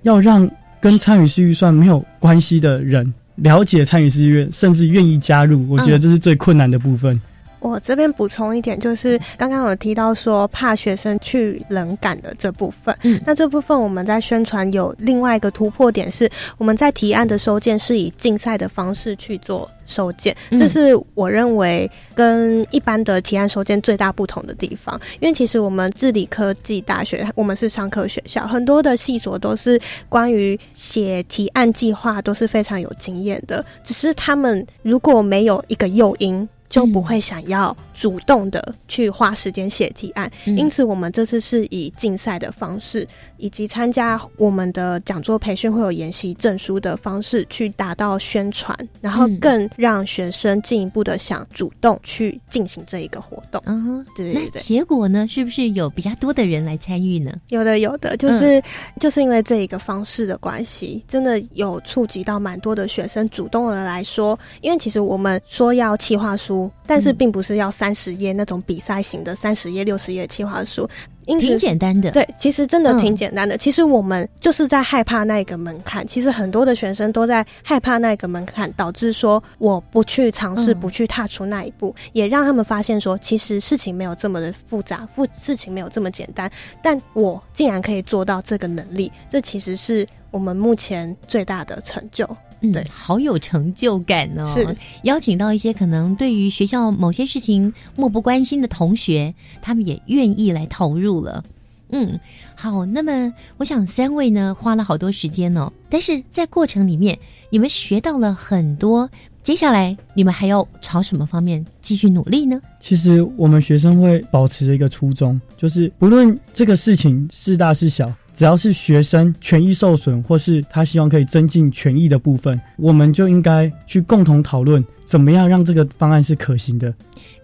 [0.03, 0.49] 要让
[0.81, 5.69] 跟参与式预算没有关系的人了解参与式预算，甚至愿意加入。
[5.69, 7.21] 我觉得这是最困难的部分。
[7.61, 12.97] 我这边补充一点，就是刚刚有提到说怕学生去冷感的这部分。
[13.03, 24.99] 嗯，那这部分我们在宣传有另外一个突破点是，我们在提案的收件是以竞赛的方式去做收件，这是我认为跟一般的提案收件最大不同的地方。
[25.21, 36.49] 因为其实我们治理科技大学，我们是商科学校，很多的系所都是关于写提案计划都是非常有经验的，只是他们如果没有一个诱因。
[36.69, 43.07] 就不会想要主动的去花时间写提案，因此我们这次是以竞赛的方式，
[43.37, 53.63] 以及参加我们的讲座培训会有研习证书的方式去达到宣传，然后更让学生进一步的想主动去进行这一个活动。
[53.67, 54.51] 嗯，对对对。
[54.55, 55.27] 那结果呢？
[55.27, 57.33] 是不是有比较多的人来参与呢？
[57.49, 58.63] 有的，有的，就是
[59.01, 66.58] 就是因为这一个方式的关系，真的有触及到蛮多的学生主动的来说，因为其实我们说要企划书。
[66.87, 70.89] 但是并不是要三十页那种比赛型的三十页、六十页企划书，
[71.27, 72.11] 挺简单的。
[72.13, 73.59] 对，其实真的挺简单的。
[73.59, 76.07] 其实我们就是在害怕那个门槛。
[76.07, 86.51] 其实很多的学生都在害怕那个门槛，导致说我不去尝试，不去踏出那一步，也让他们发现说，其实事情没有这么的复杂，复事情没有这么简单。
[86.83, 92.29] 但我竟然可以做到这个能力，这其实是我们目前最大的成就。
[92.61, 94.47] 嗯，好有成就感哦！
[94.53, 99.33] 是邀请到一些可能对于学校某些事情漠不关心的同学，
[99.63, 101.45] 他们也愿意来投入了。
[101.91, 102.19] 嗯，
[102.55, 109.09] 好，那么我想三位呢花了好多时间哦，但是在过程里面你们学到了很多，
[109.43, 112.61] 接下来你们还要朝什么方面继续努力呢？
[112.79, 118.13] 其实我们学生会保持着一个初衷，就是不论这个事情是大是小。
[118.39, 126.95] 只要是学生权益受损，或是他希望可以增进权益的部分，我们就应该去共同讨论，怎么样让这个方案是可行的。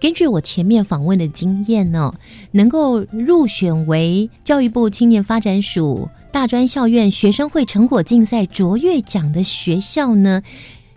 [0.01, 2.15] 根据我前面访问的经验呢，
[2.53, 10.41] 能够入选为教育部青年发展署大专校院学生会成果竞赛卓越奖的学校呢，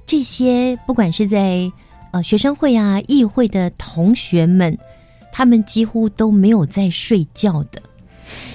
[0.05, 1.71] 这些不管是在
[2.11, 4.77] 呃学生会啊、议会的同学们，
[5.31, 7.81] 他们几乎都没有在睡觉的，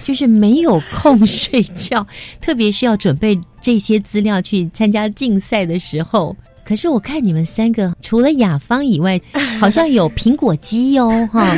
[0.04, 2.06] 就是没有空睡觉，
[2.40, 6.36] 特别是要准备这些资料去参加竞赛的时候。
[6.64, 9.20] 可是我看你们三个，除了雅芳以外，
[9.58, 11.54] 好像有苹果肌哦， 哈！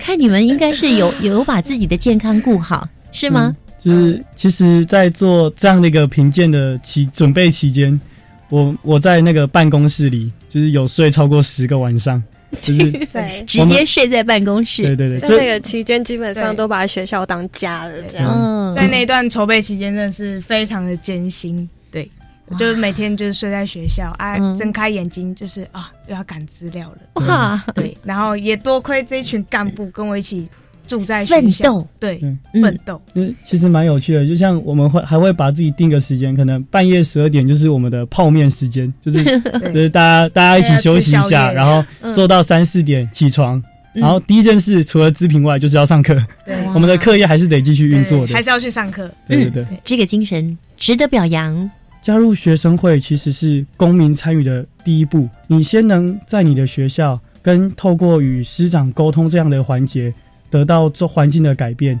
[0.00, 3.54] 看你们应该是有有把自己的健康顾好，是吗？
[3.78, 8.00] 就是其实，在做这样的一个评鉴的期准备期间，
[8.48, 12.20] 我我在那个办公室里，就是有睡超过十个晚上，
[12.62, 14.82] 就是对，直接睡在办公室。
[14.82, 18.74] 对对对，在那个期间，基本上都把学校当家了，这样。
[18.74, 21.68] 在那段筹备期间，真的是非常的艰辛。
[21.90, 22.10] 对。
[22.58, 27.26] 就是每天就是睡在学校啊，睁开眼睛就是啊，又要赶资料了。
[27.26, 30.48] 哇，对，然后也多亏这一群干部跟我一起
[30.88, 32.18] 住在奋斗，对，
[32.54, 33.00] 奋斗。
[33.14, 39.22] 嗯，其实蛮有趣的，就像我们会还会把自己定个时间，可能半夜十二点就是我们的泡面时间，就是
[39.72, 41.84] 就是大家大家一起休息一下，然后
[42.14, 43.62] 做到三四点起床，
[43.92, 46.14] 然后第一件事除了资评外就是要上课。
[46.46, 49.08] 对，我们的课业还是得继续运作的，还是要去上课。
[49.26, 51.70] 对对对，这个精神值得表扬。
[52.00, 55.28] 加入学生会其实是公民参与的第一步。
[55.46, 60.14] 你先能在你的学校跟透过与师长沟通这样的环节，
[60.50, 61.98] 得到这环境的改变，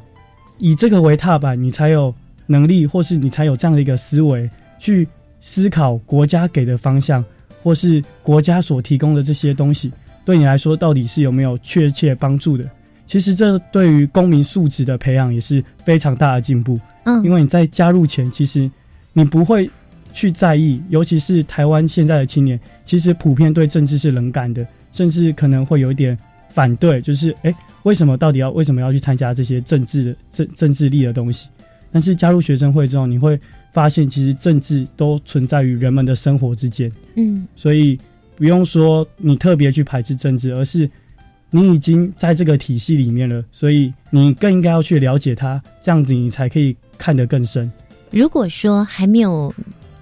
[0.58, 2.14] 以这个为踏板，你才有
[2.46, 5.06] 能力，或是你才有这样的一个思维去
[5.40, 7.24] 思考国家给的方向，
[7.62, 9.92] 或是国家所提供的这些东西，
[10.24, 12.68] 对你来说到底是有没有确切帮助的？
[13.06, 16.78] 其实这对于公民素质的培养也是非常大的进步。
[17.04, 18.70] 嗯，因为你在加入前，其实
[19.12, 19.68] 你不会。
[20.14, 26.18] 去在意，尤其是台湾现在的青年，其实普遍对政治是冷感的，甚至可能会有一点
[26.48, 31.48] 反对，就是哎，为什么到底要为什么要去参加这些政治的政政治力的东西？
[31.90, 33.38] 但是加入学生会之后，你会
[33.72, 36.90] 发现，其实政治都存在于人们的生活之间。
[37.16, 37.98] 嗯，所以
[38.36, 40.90] 不用说你特别去排斥政治，而是
[41.50, 47.70] 你已经在这个体系里面了，所以你更应该要去了解它，这样子你才可以看得更深。
[48.10, 49.52] 如果说还没有。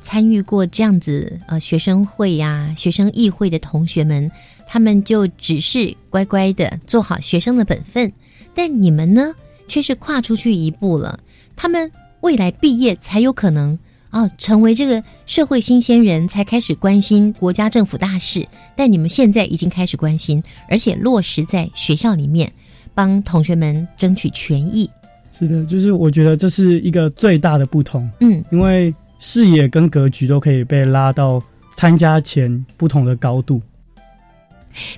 [0.03, 4.31] 参与过这样子呃学生会呀、学生议会的同学们，
[4.67, 8.13] 他们就只是乖乖的做好学生的本分，
[8.55, 9.33] 但你们呢，
[9.69, 11.19] 却是跨出去一步了。
[11.55, 11.91] 他们
[12.21, 13.79] 未来毕业才有可能
[14.11, 18.47] 啊，成为这个社会新鲜人，才开始关心国家政府大事。
[18.75, 22.53] 但你们现在已经开始关心，而且落实在学校里面，
[22.95, 24.91] 帮同学们争取权益。
[25.39, 28.11] 是的，就是我觉得这是一个最大的不同。
[28.21, 28.95] 嗯，因为。
[29.19, 31.43] 视野跟格局都可以被拉到
[31.75, 33.63] 参加前不同的高度。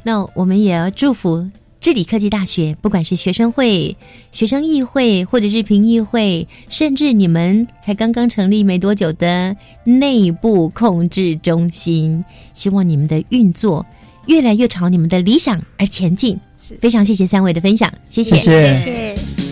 [0.02, 1.48] 那我们也要祝福
[1.80, 3.96] 治理科技大学，不管是学生会、
[4.32, 13.86] 学生议会，或者是评议会，甚至你们才刚刚成立没多久的内部控制中心，希望你们的运作
[14.26, 16.38] 越来越朝你们的理想而前进。
[16.80, 19.47] 非常谢谢三位的分享，谢谢，谢谢。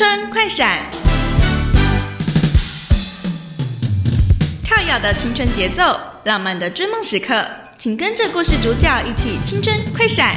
[0.00, 0.78] 春快闪，
[4.64, 7.44] 跳跃的青春节奏，浪漫的追梦时刻，
[7.78, 10.34] 请跟着故事主角一起青春快闪。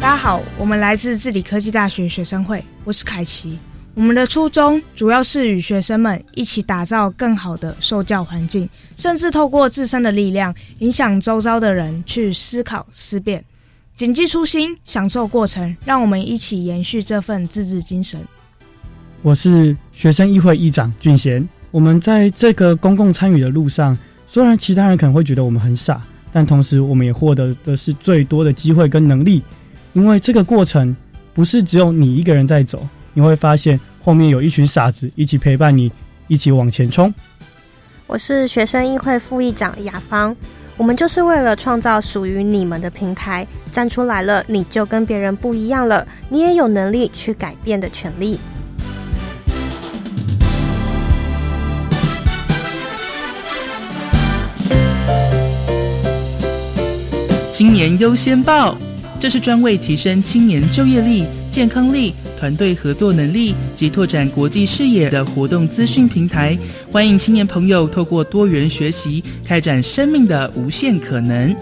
[0.00, 3.56] 大家好，我们来自治理科技大学学生会，我是凯奇。
[3.94, 13.44] 我们的初衷主要是与学生们一起打造更好的受教环境，甚至透过自身的力量，影响周遭的人去思考思辨。
[13.96, 18.20] 谨记初心，享受过程，让我们一起延续这份自治精神。
[19.22, 21.48] 我是学生议会议长俊贤。
[21.70, 29.40] 我们在这个公共参与的路上，虽然其他人可能会觉得我们很傻，但同时我们也获得的是最多的机会跟能力。
[29.92, 30.94] 因为这个过程
[31.32, 35.92] 不是只有你一个人在走，你会发现后面有一群傻子一起陪伴你，
[36.26, 37.14] 一起往前冲。
[38.08, 40.34] 我是学生议会副议长雅芳。
[40.76, 48.40] 我们就是为了创造属于你们的平台，站出来了，你就跟别人不一样了，你也有能力去改变的权利。
[57.52, 58.76] 青年优先报，
[59.20, 61.24] 这是专为提升青年就业力。
[61.52, 62.12] 健康力、
[62.44, 66.58] 团队合作能力及拓展国际视野的活动资讯平台，
[66.92, 71.56] 欢迎青年朋友透过多元学习，开展生命的无限可能。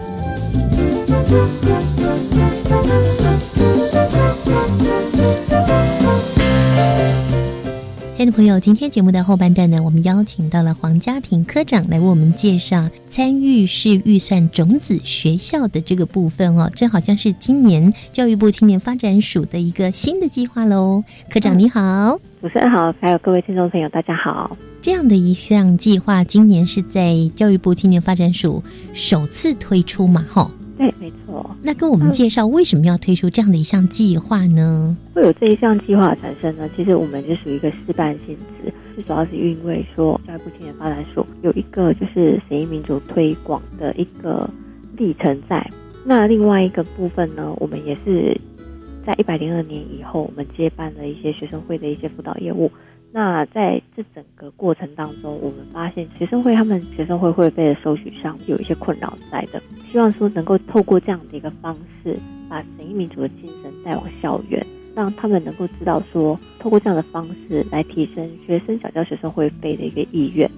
[8.23, 16.71] 亲爱的朋友，今天节目的后半段呢，我们邀请到了黄家庭科长来为我们介绍参与式预算种子学校的这个部分哦。
[16.77, 21.03] 这好像是今年教育部青年发展署的一个新的计划喽。
[21.29, 24.57] 科长你好，主持人好，还有各位听众朋友，大家好。
[24.81, 28.63] 这样的一项计划，今年是在教育部青年发展署
[28.95, 30.25] 首次推出嘛？
[30.31, 30.49] 吼。
[30.83, 31.49] 对，没错。
[31.63, 34.97] 那跟我们介绍为什么要推出这样的一项计划呢？
[35.15, 36.69] 会有这一项计划产生呢？
[36.77, 44.51] 其实我们就属于一个示范性质，最主要是因为说教育部青年发展署有一个就是审议民主推广的一个
[44.97, 45.65] 历程在。
[46.05, 48.37] 那另外一个部分呢，我们也是
[49.07, 52.69] 在一百零二年以后，我们接办了一些学生会的一些辅导业务。
[53.15, 59.61] 那在这整个过程当中，我们发现学生会他们学生会会费的收取上有一些困扰在的，
[59.91, 70.51] 希望说能够透过这样的一个方式，把审议民主的精神带往校园，让他们能够知道说，透过这样的方式来提升学生缴交学生会费的一个意愿。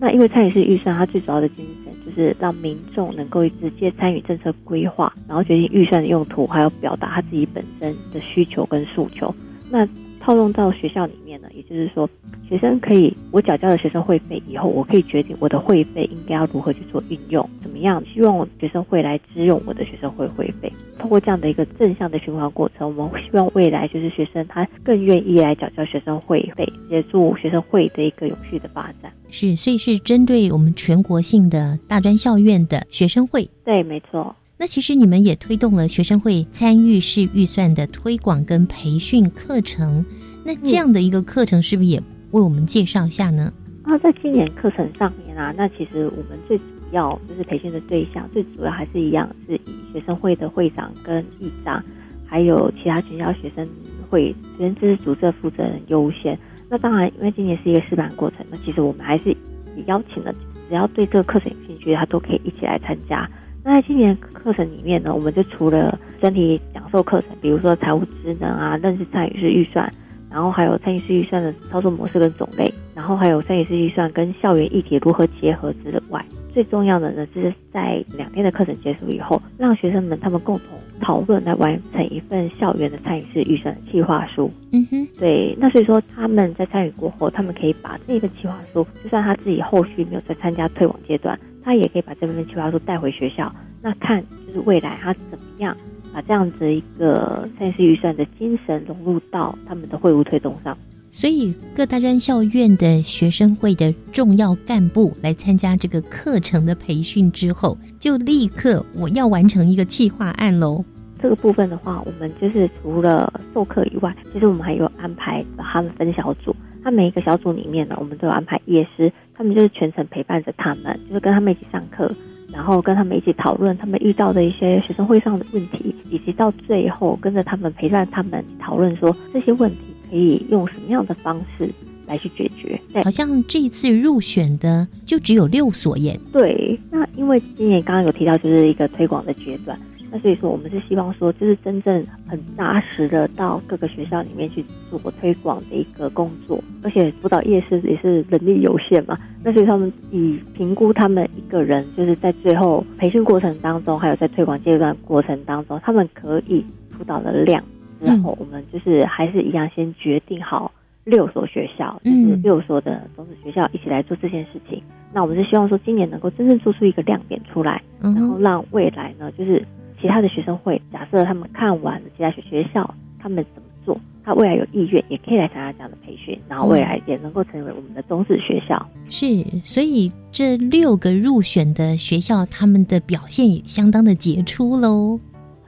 [0.00, 9.32] 那因为参与式预算，它最主要的精神就是让民众能够直接参与政策规划，然后决定预算的用途，还有表达他自己本身的需求跟诉求。
[9.70, 9.86] 那
[10.22, 12.08] 套用到学校里面呢，也就是说，
[12.48, 20.72] 学生可以我缴交了学生会费以后，我可以决定我的会费应该要如何去做运用，怎么样希望学生会来支用我的学生会会费。
[20.98, 29.12] 通过这样的一个正向的循环过程，我们希望未来就是学生他更愿意来缴交学生会费，协助学生会的一个永续的发展。
[29.28, 33.48] 是，所以是针对我们全国性的大专校院的学生会。
[33.64, 34.34] 对，没错。
[34.62, 40.04] 那其实你们也推动了学生会参与式预算的推广跟培训课程，
[40.44, 42.00] 那这样的一个课程是不是也
[42.30, 43.52] 为我们介绍一下呢？
[43.82, 51.84] 啊，在今年课程上面啊，那其实我们最主要就是培训的对象，最主要还是一样是以学生会的会长跟议长，
[52.24, 53.68] 还有其他全校学生
[54.08, 56.38] 会学生支持组织负责人优先。
[56.70, 59.30] 那当然，因为今年是一个试办过程，那其实我们还是
[59.76, 60.32] 也邀请了，
[60.68, 63.28] 只要对这个课程有兴趣，他都可以一起来参加。
[63.64, 69.90] 那在今年课程里面呢，我们就除了专题讲授课程，比如说财务职能啊、认识参与式预算，
[70.28, 84.50] 然后还有参与式预算的操作模式跟种类，然后还有参与式预算跟校园议题如何结合之外，最重要的呢，就是在两天的课程结束以后，让学生们他们共同讨论来完成一份校园的参与式预算计划书。
[84.72, 91.38] 嗯哼，对，那所以说他们在参与过后，他们可以把这份计划书，就算他自己后续没有再参加推广阶段。
[91.64, 95.76] 他也可以把这份计划书带回学校，那看就是未来他怎么样
[96.12, 100.76] 把这样子一个赛事预算的精神融入到他们的会务推动上。
[101.14, 110.82] 所以各大专校院的学生会的重要干部来参加这个课程的培训之后，就立刻我要完成一个计划案喽。
[111.20, 116.56] 这个部分的话，我们就是除了授课以外，其实我们还有安排把他们分小组。
[116.82, 122.10] 他每一个小组里面呢，我们都有安排夜师，他们就是全程陪伴着他们，就是跟他们一起上课，
[122.50, 131.66] 然后跟他们一起讨论他们遇到的一些学生会上的问题，以及到最后跟着他们陪伴他们讨论说这些问题可以用什么样的方式
[132.06, 132.78] 来去解决。
[132.92, 136.20] 对好像这一次入选的就只有六所耶。
[136.30, 139.78] 对，那因为今年刚刚有提到就是一个推广的阶段。
[140.14, 157.64] 那所以说，我们是希望说，就是真正很扎实的到各个学校里面去做推广的一个工作，而且辅导业师也是人力有限嘛，那所以他们以评估他们一个人，就是在最后培训过程当中，还有在推广阶段过程当中，他们可以辅导的量
[158.04, 160.70] 之后，我们就是还是一样先决定好
[161.04, 164.82] 六所学校，就是六所的种子学校一起来做这件事情。
[165.12, 169.64] 那我们是希望说，今年能够真正做出一个亮点出来，然后让未来呢，就是。
[170.00, 178.84] 其他的学生会，假设他们看完了其他学学校，他们怎么做，他未来有意愿也可以来参加这样的培训，然后未来也能够成为我们的中式学校。
[179.08, 185.20] 是，所以这六个入选的学校，他们的表现也相当的杰出喽。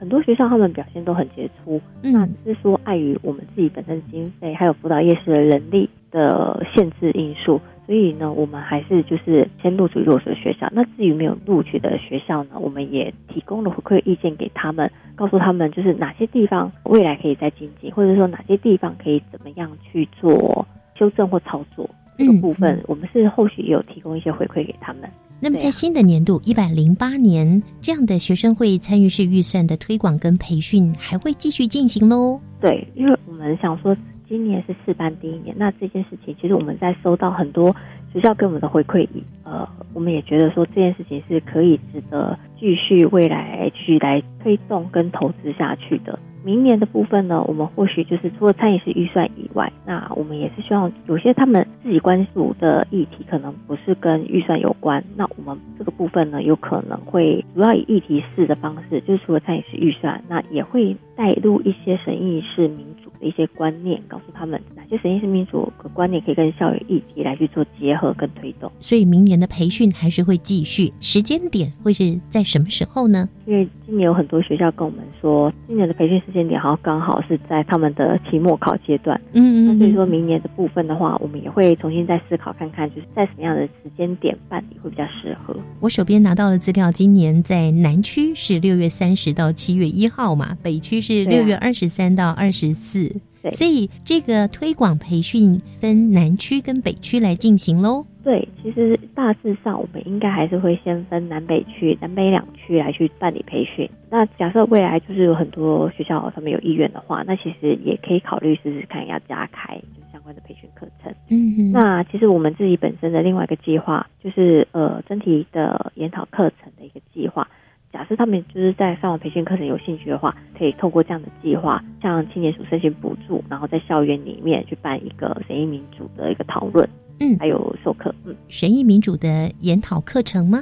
[0.05, 7.59] 很多学校他们表现都很杰出，那只是说碍于我们自己本身经费，还有辅导业师的人力的限制因素。
[7.87, 10.69] 所以呢，我们还是就是先录取弱势的学校。
[10.71, 21.89] 那至于没有录取的学校呢，我们也提供了回馈意见给他们，告诉他们就是哪些地方未来可以再精进，或者说哪些地方可以怎么样去做修正或操作。
[22.17, 25.09] 这个部分，我们是后续也有提供一些回馈给他们。
[25.41, 32.39] 那么在新的年度一百零八年，这样的学生会参与式预算的推广跟培训还会继续进行喽。
[32.61, 33.95] 对，因为我们想说，
[34.27, 37.75] 今年是四班第一年，那这件事情其实我们在收到很多
[38.13, 39.05] 学校给我们的回馈，
[39.43, 46.17] 呃，我们也觉得说这件事情是可以值得继续未来去来推动跟投资下去的。
[46.45, 55.03] 明年的部分呢，我们或许就是除了餐饮式预算以外，那我们也是希望有些他们自己关注的议题，可能不是跟预算有关。
[55.17, 68.71] 那我们这个部分呢，有可能会主要以议题式的方式，就是除了餐饮式预算，那也会带入一些审议式民主的一些观念，告诉他们哪些审议式民主的观念可以跟校园议题来去做结合跟推动。
[68.79, 73.29] 所以明年的培训还是会继续，时间点会是在什么时候呢？
[73.45, 79.19] 因为今年有很多学校跟我们说，今年的培训时间点好像刚好是在他们的期末考阶段。
[79.33, 85.55] 嗯那所以说明年的部分的话，我们也会重新再思考看看，就是在什么样的时间点办理会比较适合。
[85.79, 93.21] 我手边拿到的资料，今年在南区是六月三十到七月一号嘛，北区是六月二十三到二十四。
[93.43, 98.03] 对所以这个推广培训分南区跟北区来进行喽。
[98.23, 103.87] 对，其实大致上我们应该还是会先分南北区、南北两区来去办理培训。
[104.09, 111.13] 那假设未来就是有很多学校他们有意愿的话，那其实也可以考虑试试看要加开就是相关的培训课程。
[111.29, 117.47] 嗯那其实我们自己本身的另外一个计划，就是呃真题的研讨课程的一个计划。
[117.95, 126.85] 假设他们就是在上完培训课程有兴趣的话，可以透过这样的计划，向青年署申请补助，然后在校园里面去办一个审议民主的一个讨论，
[127.21, 130.61] 嗯，还有授课，嗯，审议民主的研讨课程吗？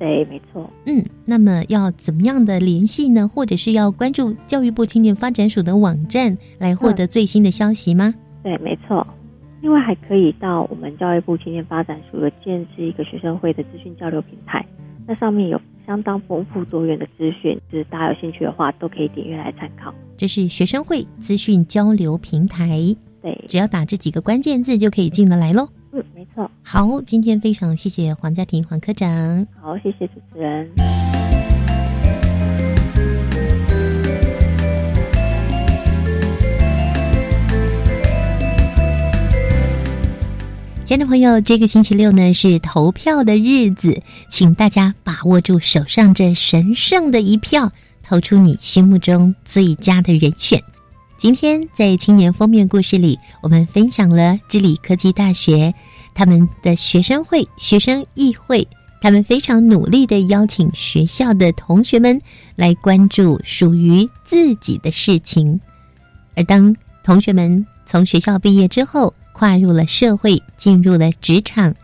[0.00, 0.68] 对，没错。
[0.86, 3.28] 嗯，那么要怎么样的联系呢？
[3.28, 8.12] 或者是要关注教育部青年发展署的网站来获得最新的消息吗？
[8.42, 9.06] 对，没错。
[9.60, 14.66] 另外还可以到我们教育部青年发展署的建制一个学生会的资讯交流平台，
[15.06, 19.92] 那上面有相当丰富多元的资讯，就是大家有兴趣的话都可以点阅来参考。
[20.16, 22.80] 这是学生会资讯交流平台，
[23.20, 25.68] 对，只要打这几个关键字就可以进得来喽。
[25.92, 26.50] 嗯，没错。
[26.62, 29.46] 好，今天非常谢谢黄家庭黄科长。
[29.60, 31.31] 好，谢谢主持人。
[40.92, 47.72] 亲爱的朋友，这个星期六呢是投票的日子，请大家把握住手上这神圣的一票，
[48.02, 50.62] 投出你心目中最佳的人选。
[51.16, 55.72] 今天在青年封面故事里，我们分享了智理科技大学
[56.12, 58.68] 他们的学生会、学生议会，
[59.00, 62.20] 他们非常努力的邀请学校的同学们
[62.54, 65.58] 来关注属于自己的事情。
[66.36, 71.74] 而当同学们从学校毕业之后，跨入了社会，进入了职场，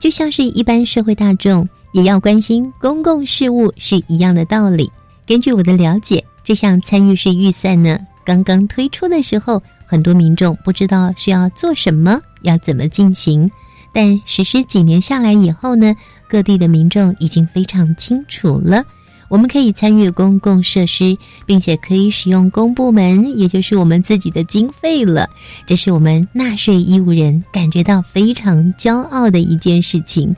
[0.00, 4.90] 就像是一般社会大众也要关心公共事务是一样的道理。
[5.24, 13.48] 根据我的了解，这项参与式预算呢，刚刚推出的时候，很多民众不知道是要做什么，要怎么进行。
[13.92, 15.94] 但实施几年下来以后呢，
[16.28, 18.82] 各地的民众已经非常清楚了。
[19.28, 21.16] 我们可以参与公共设施，
[21.46, 25.28] 并且可以使用公部门，也就是我们自己的经费了。
[25.66, 30.34] 这是我们纳税义务人感觉到非常骄傲的一件事情。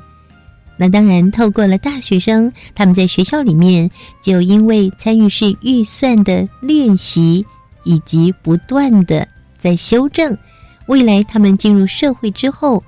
[0.79, 7.45] 那当然，透过了大学生，他们在学校里面就因为参与式预算的练习，
[7.85, 9.27] 以及不断的
[9.59, 10.37] 在修正，
[10.87, 12.85] 未来他们进入社会之后，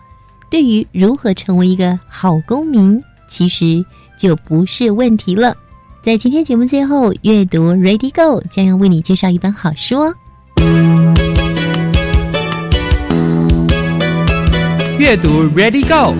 [0.50, 3.82] 对于如何成为一个好公民，其实
[4.18, 5.56] 就不是问题了。
[6.00, 10.14] 在今天节目最后，阅读 Ready Go 将要为你介绍一本好书哦。
[14.96, 16.14] 阅读 Ready Go。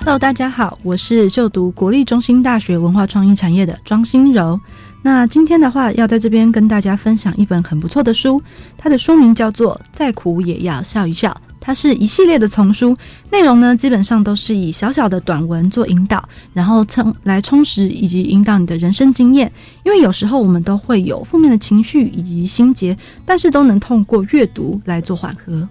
[0.00, 4.60] Hello，大家好，我是就读国立中心大学文化创意产业的庄心柔。
[5.00, 8.42] 那今天的话，要在这边跟大家分享一本很不错的书，
[8.76, 11.30] 它的书名叫做《再苦也要笑一笑》。
[11.60, 12.96] 它是一系列的丛书，
[13.30, 19.52] 内容呢基本上都是以小小的短文做引导，然后充来充实以及引导你的人生经验。
[19.84, 25.68] 因为有时候我们都会有负面的情绪以及心结，但是都能通过阅读来做缓和。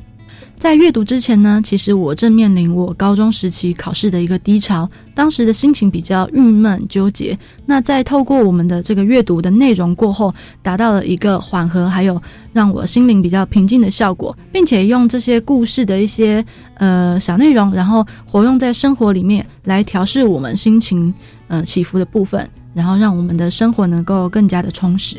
[0.59, 7.35] 在阅读之前呢，其实我正面临我高中时期考试的一个低潮，当时的心情比较郁闷纠结。
[7.65, 21.11] 那在透过我们的这个阅读的内容过后，达到了一个缓和，还有让我心灵比较平静的效果，并且用这些故事的一些呃小内容，然后活用在生活里面来调试我们心情
[21.47, 25.15] 呃起伏的部分，然后让我们的生活能够更加的充实。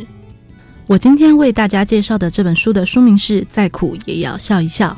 [0.87, 4.95] 我今天为大家介绍的这本书的书名是《再苦也要笑一笑》。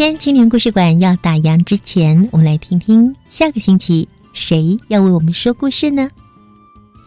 [0.00, 6.08] 天青年故事馆要打烊之前，我们来听听下个星期谁要为我们说故事呢？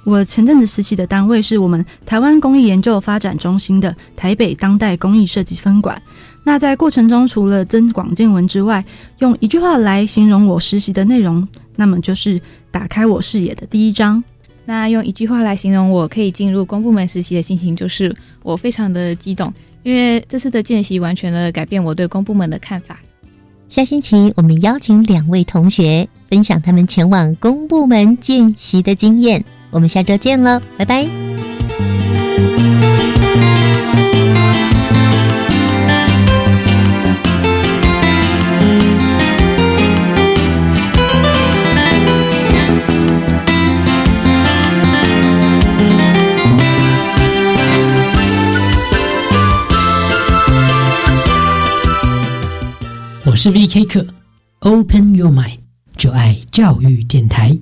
[0.03, 5.99] 我前阵子实习的单位是我们台湾工艺研究发展中心的台北当代工艺设计分馆。
[6.43, 8.85] 那在过程中，除了增广见闻之外，
[9.17, 12.39] 用一句话来形容我实习的内容，那么就是
[12.69, 14.23] 打开我视野的第一章。
[14.65, 19.51] 那用一句话来形容我可以进入公部门实习的心情，就是我非常的激动，
[19.83, 22.99] 因为这次的见习完全的改变我对公部门的看法。
[23.69, 29.43] 下星期我们邀请两位同学分享他们前往公部门见习的经验。
[29.71, 31.07] 我们下周见了，拜拜。
[53.33, 53.85] 我是 V.K.
[53.85, 54.05] 课
[54.59, 55.57] ，Open Your Mind，
[55.97, 57.57] 就爱教育电台。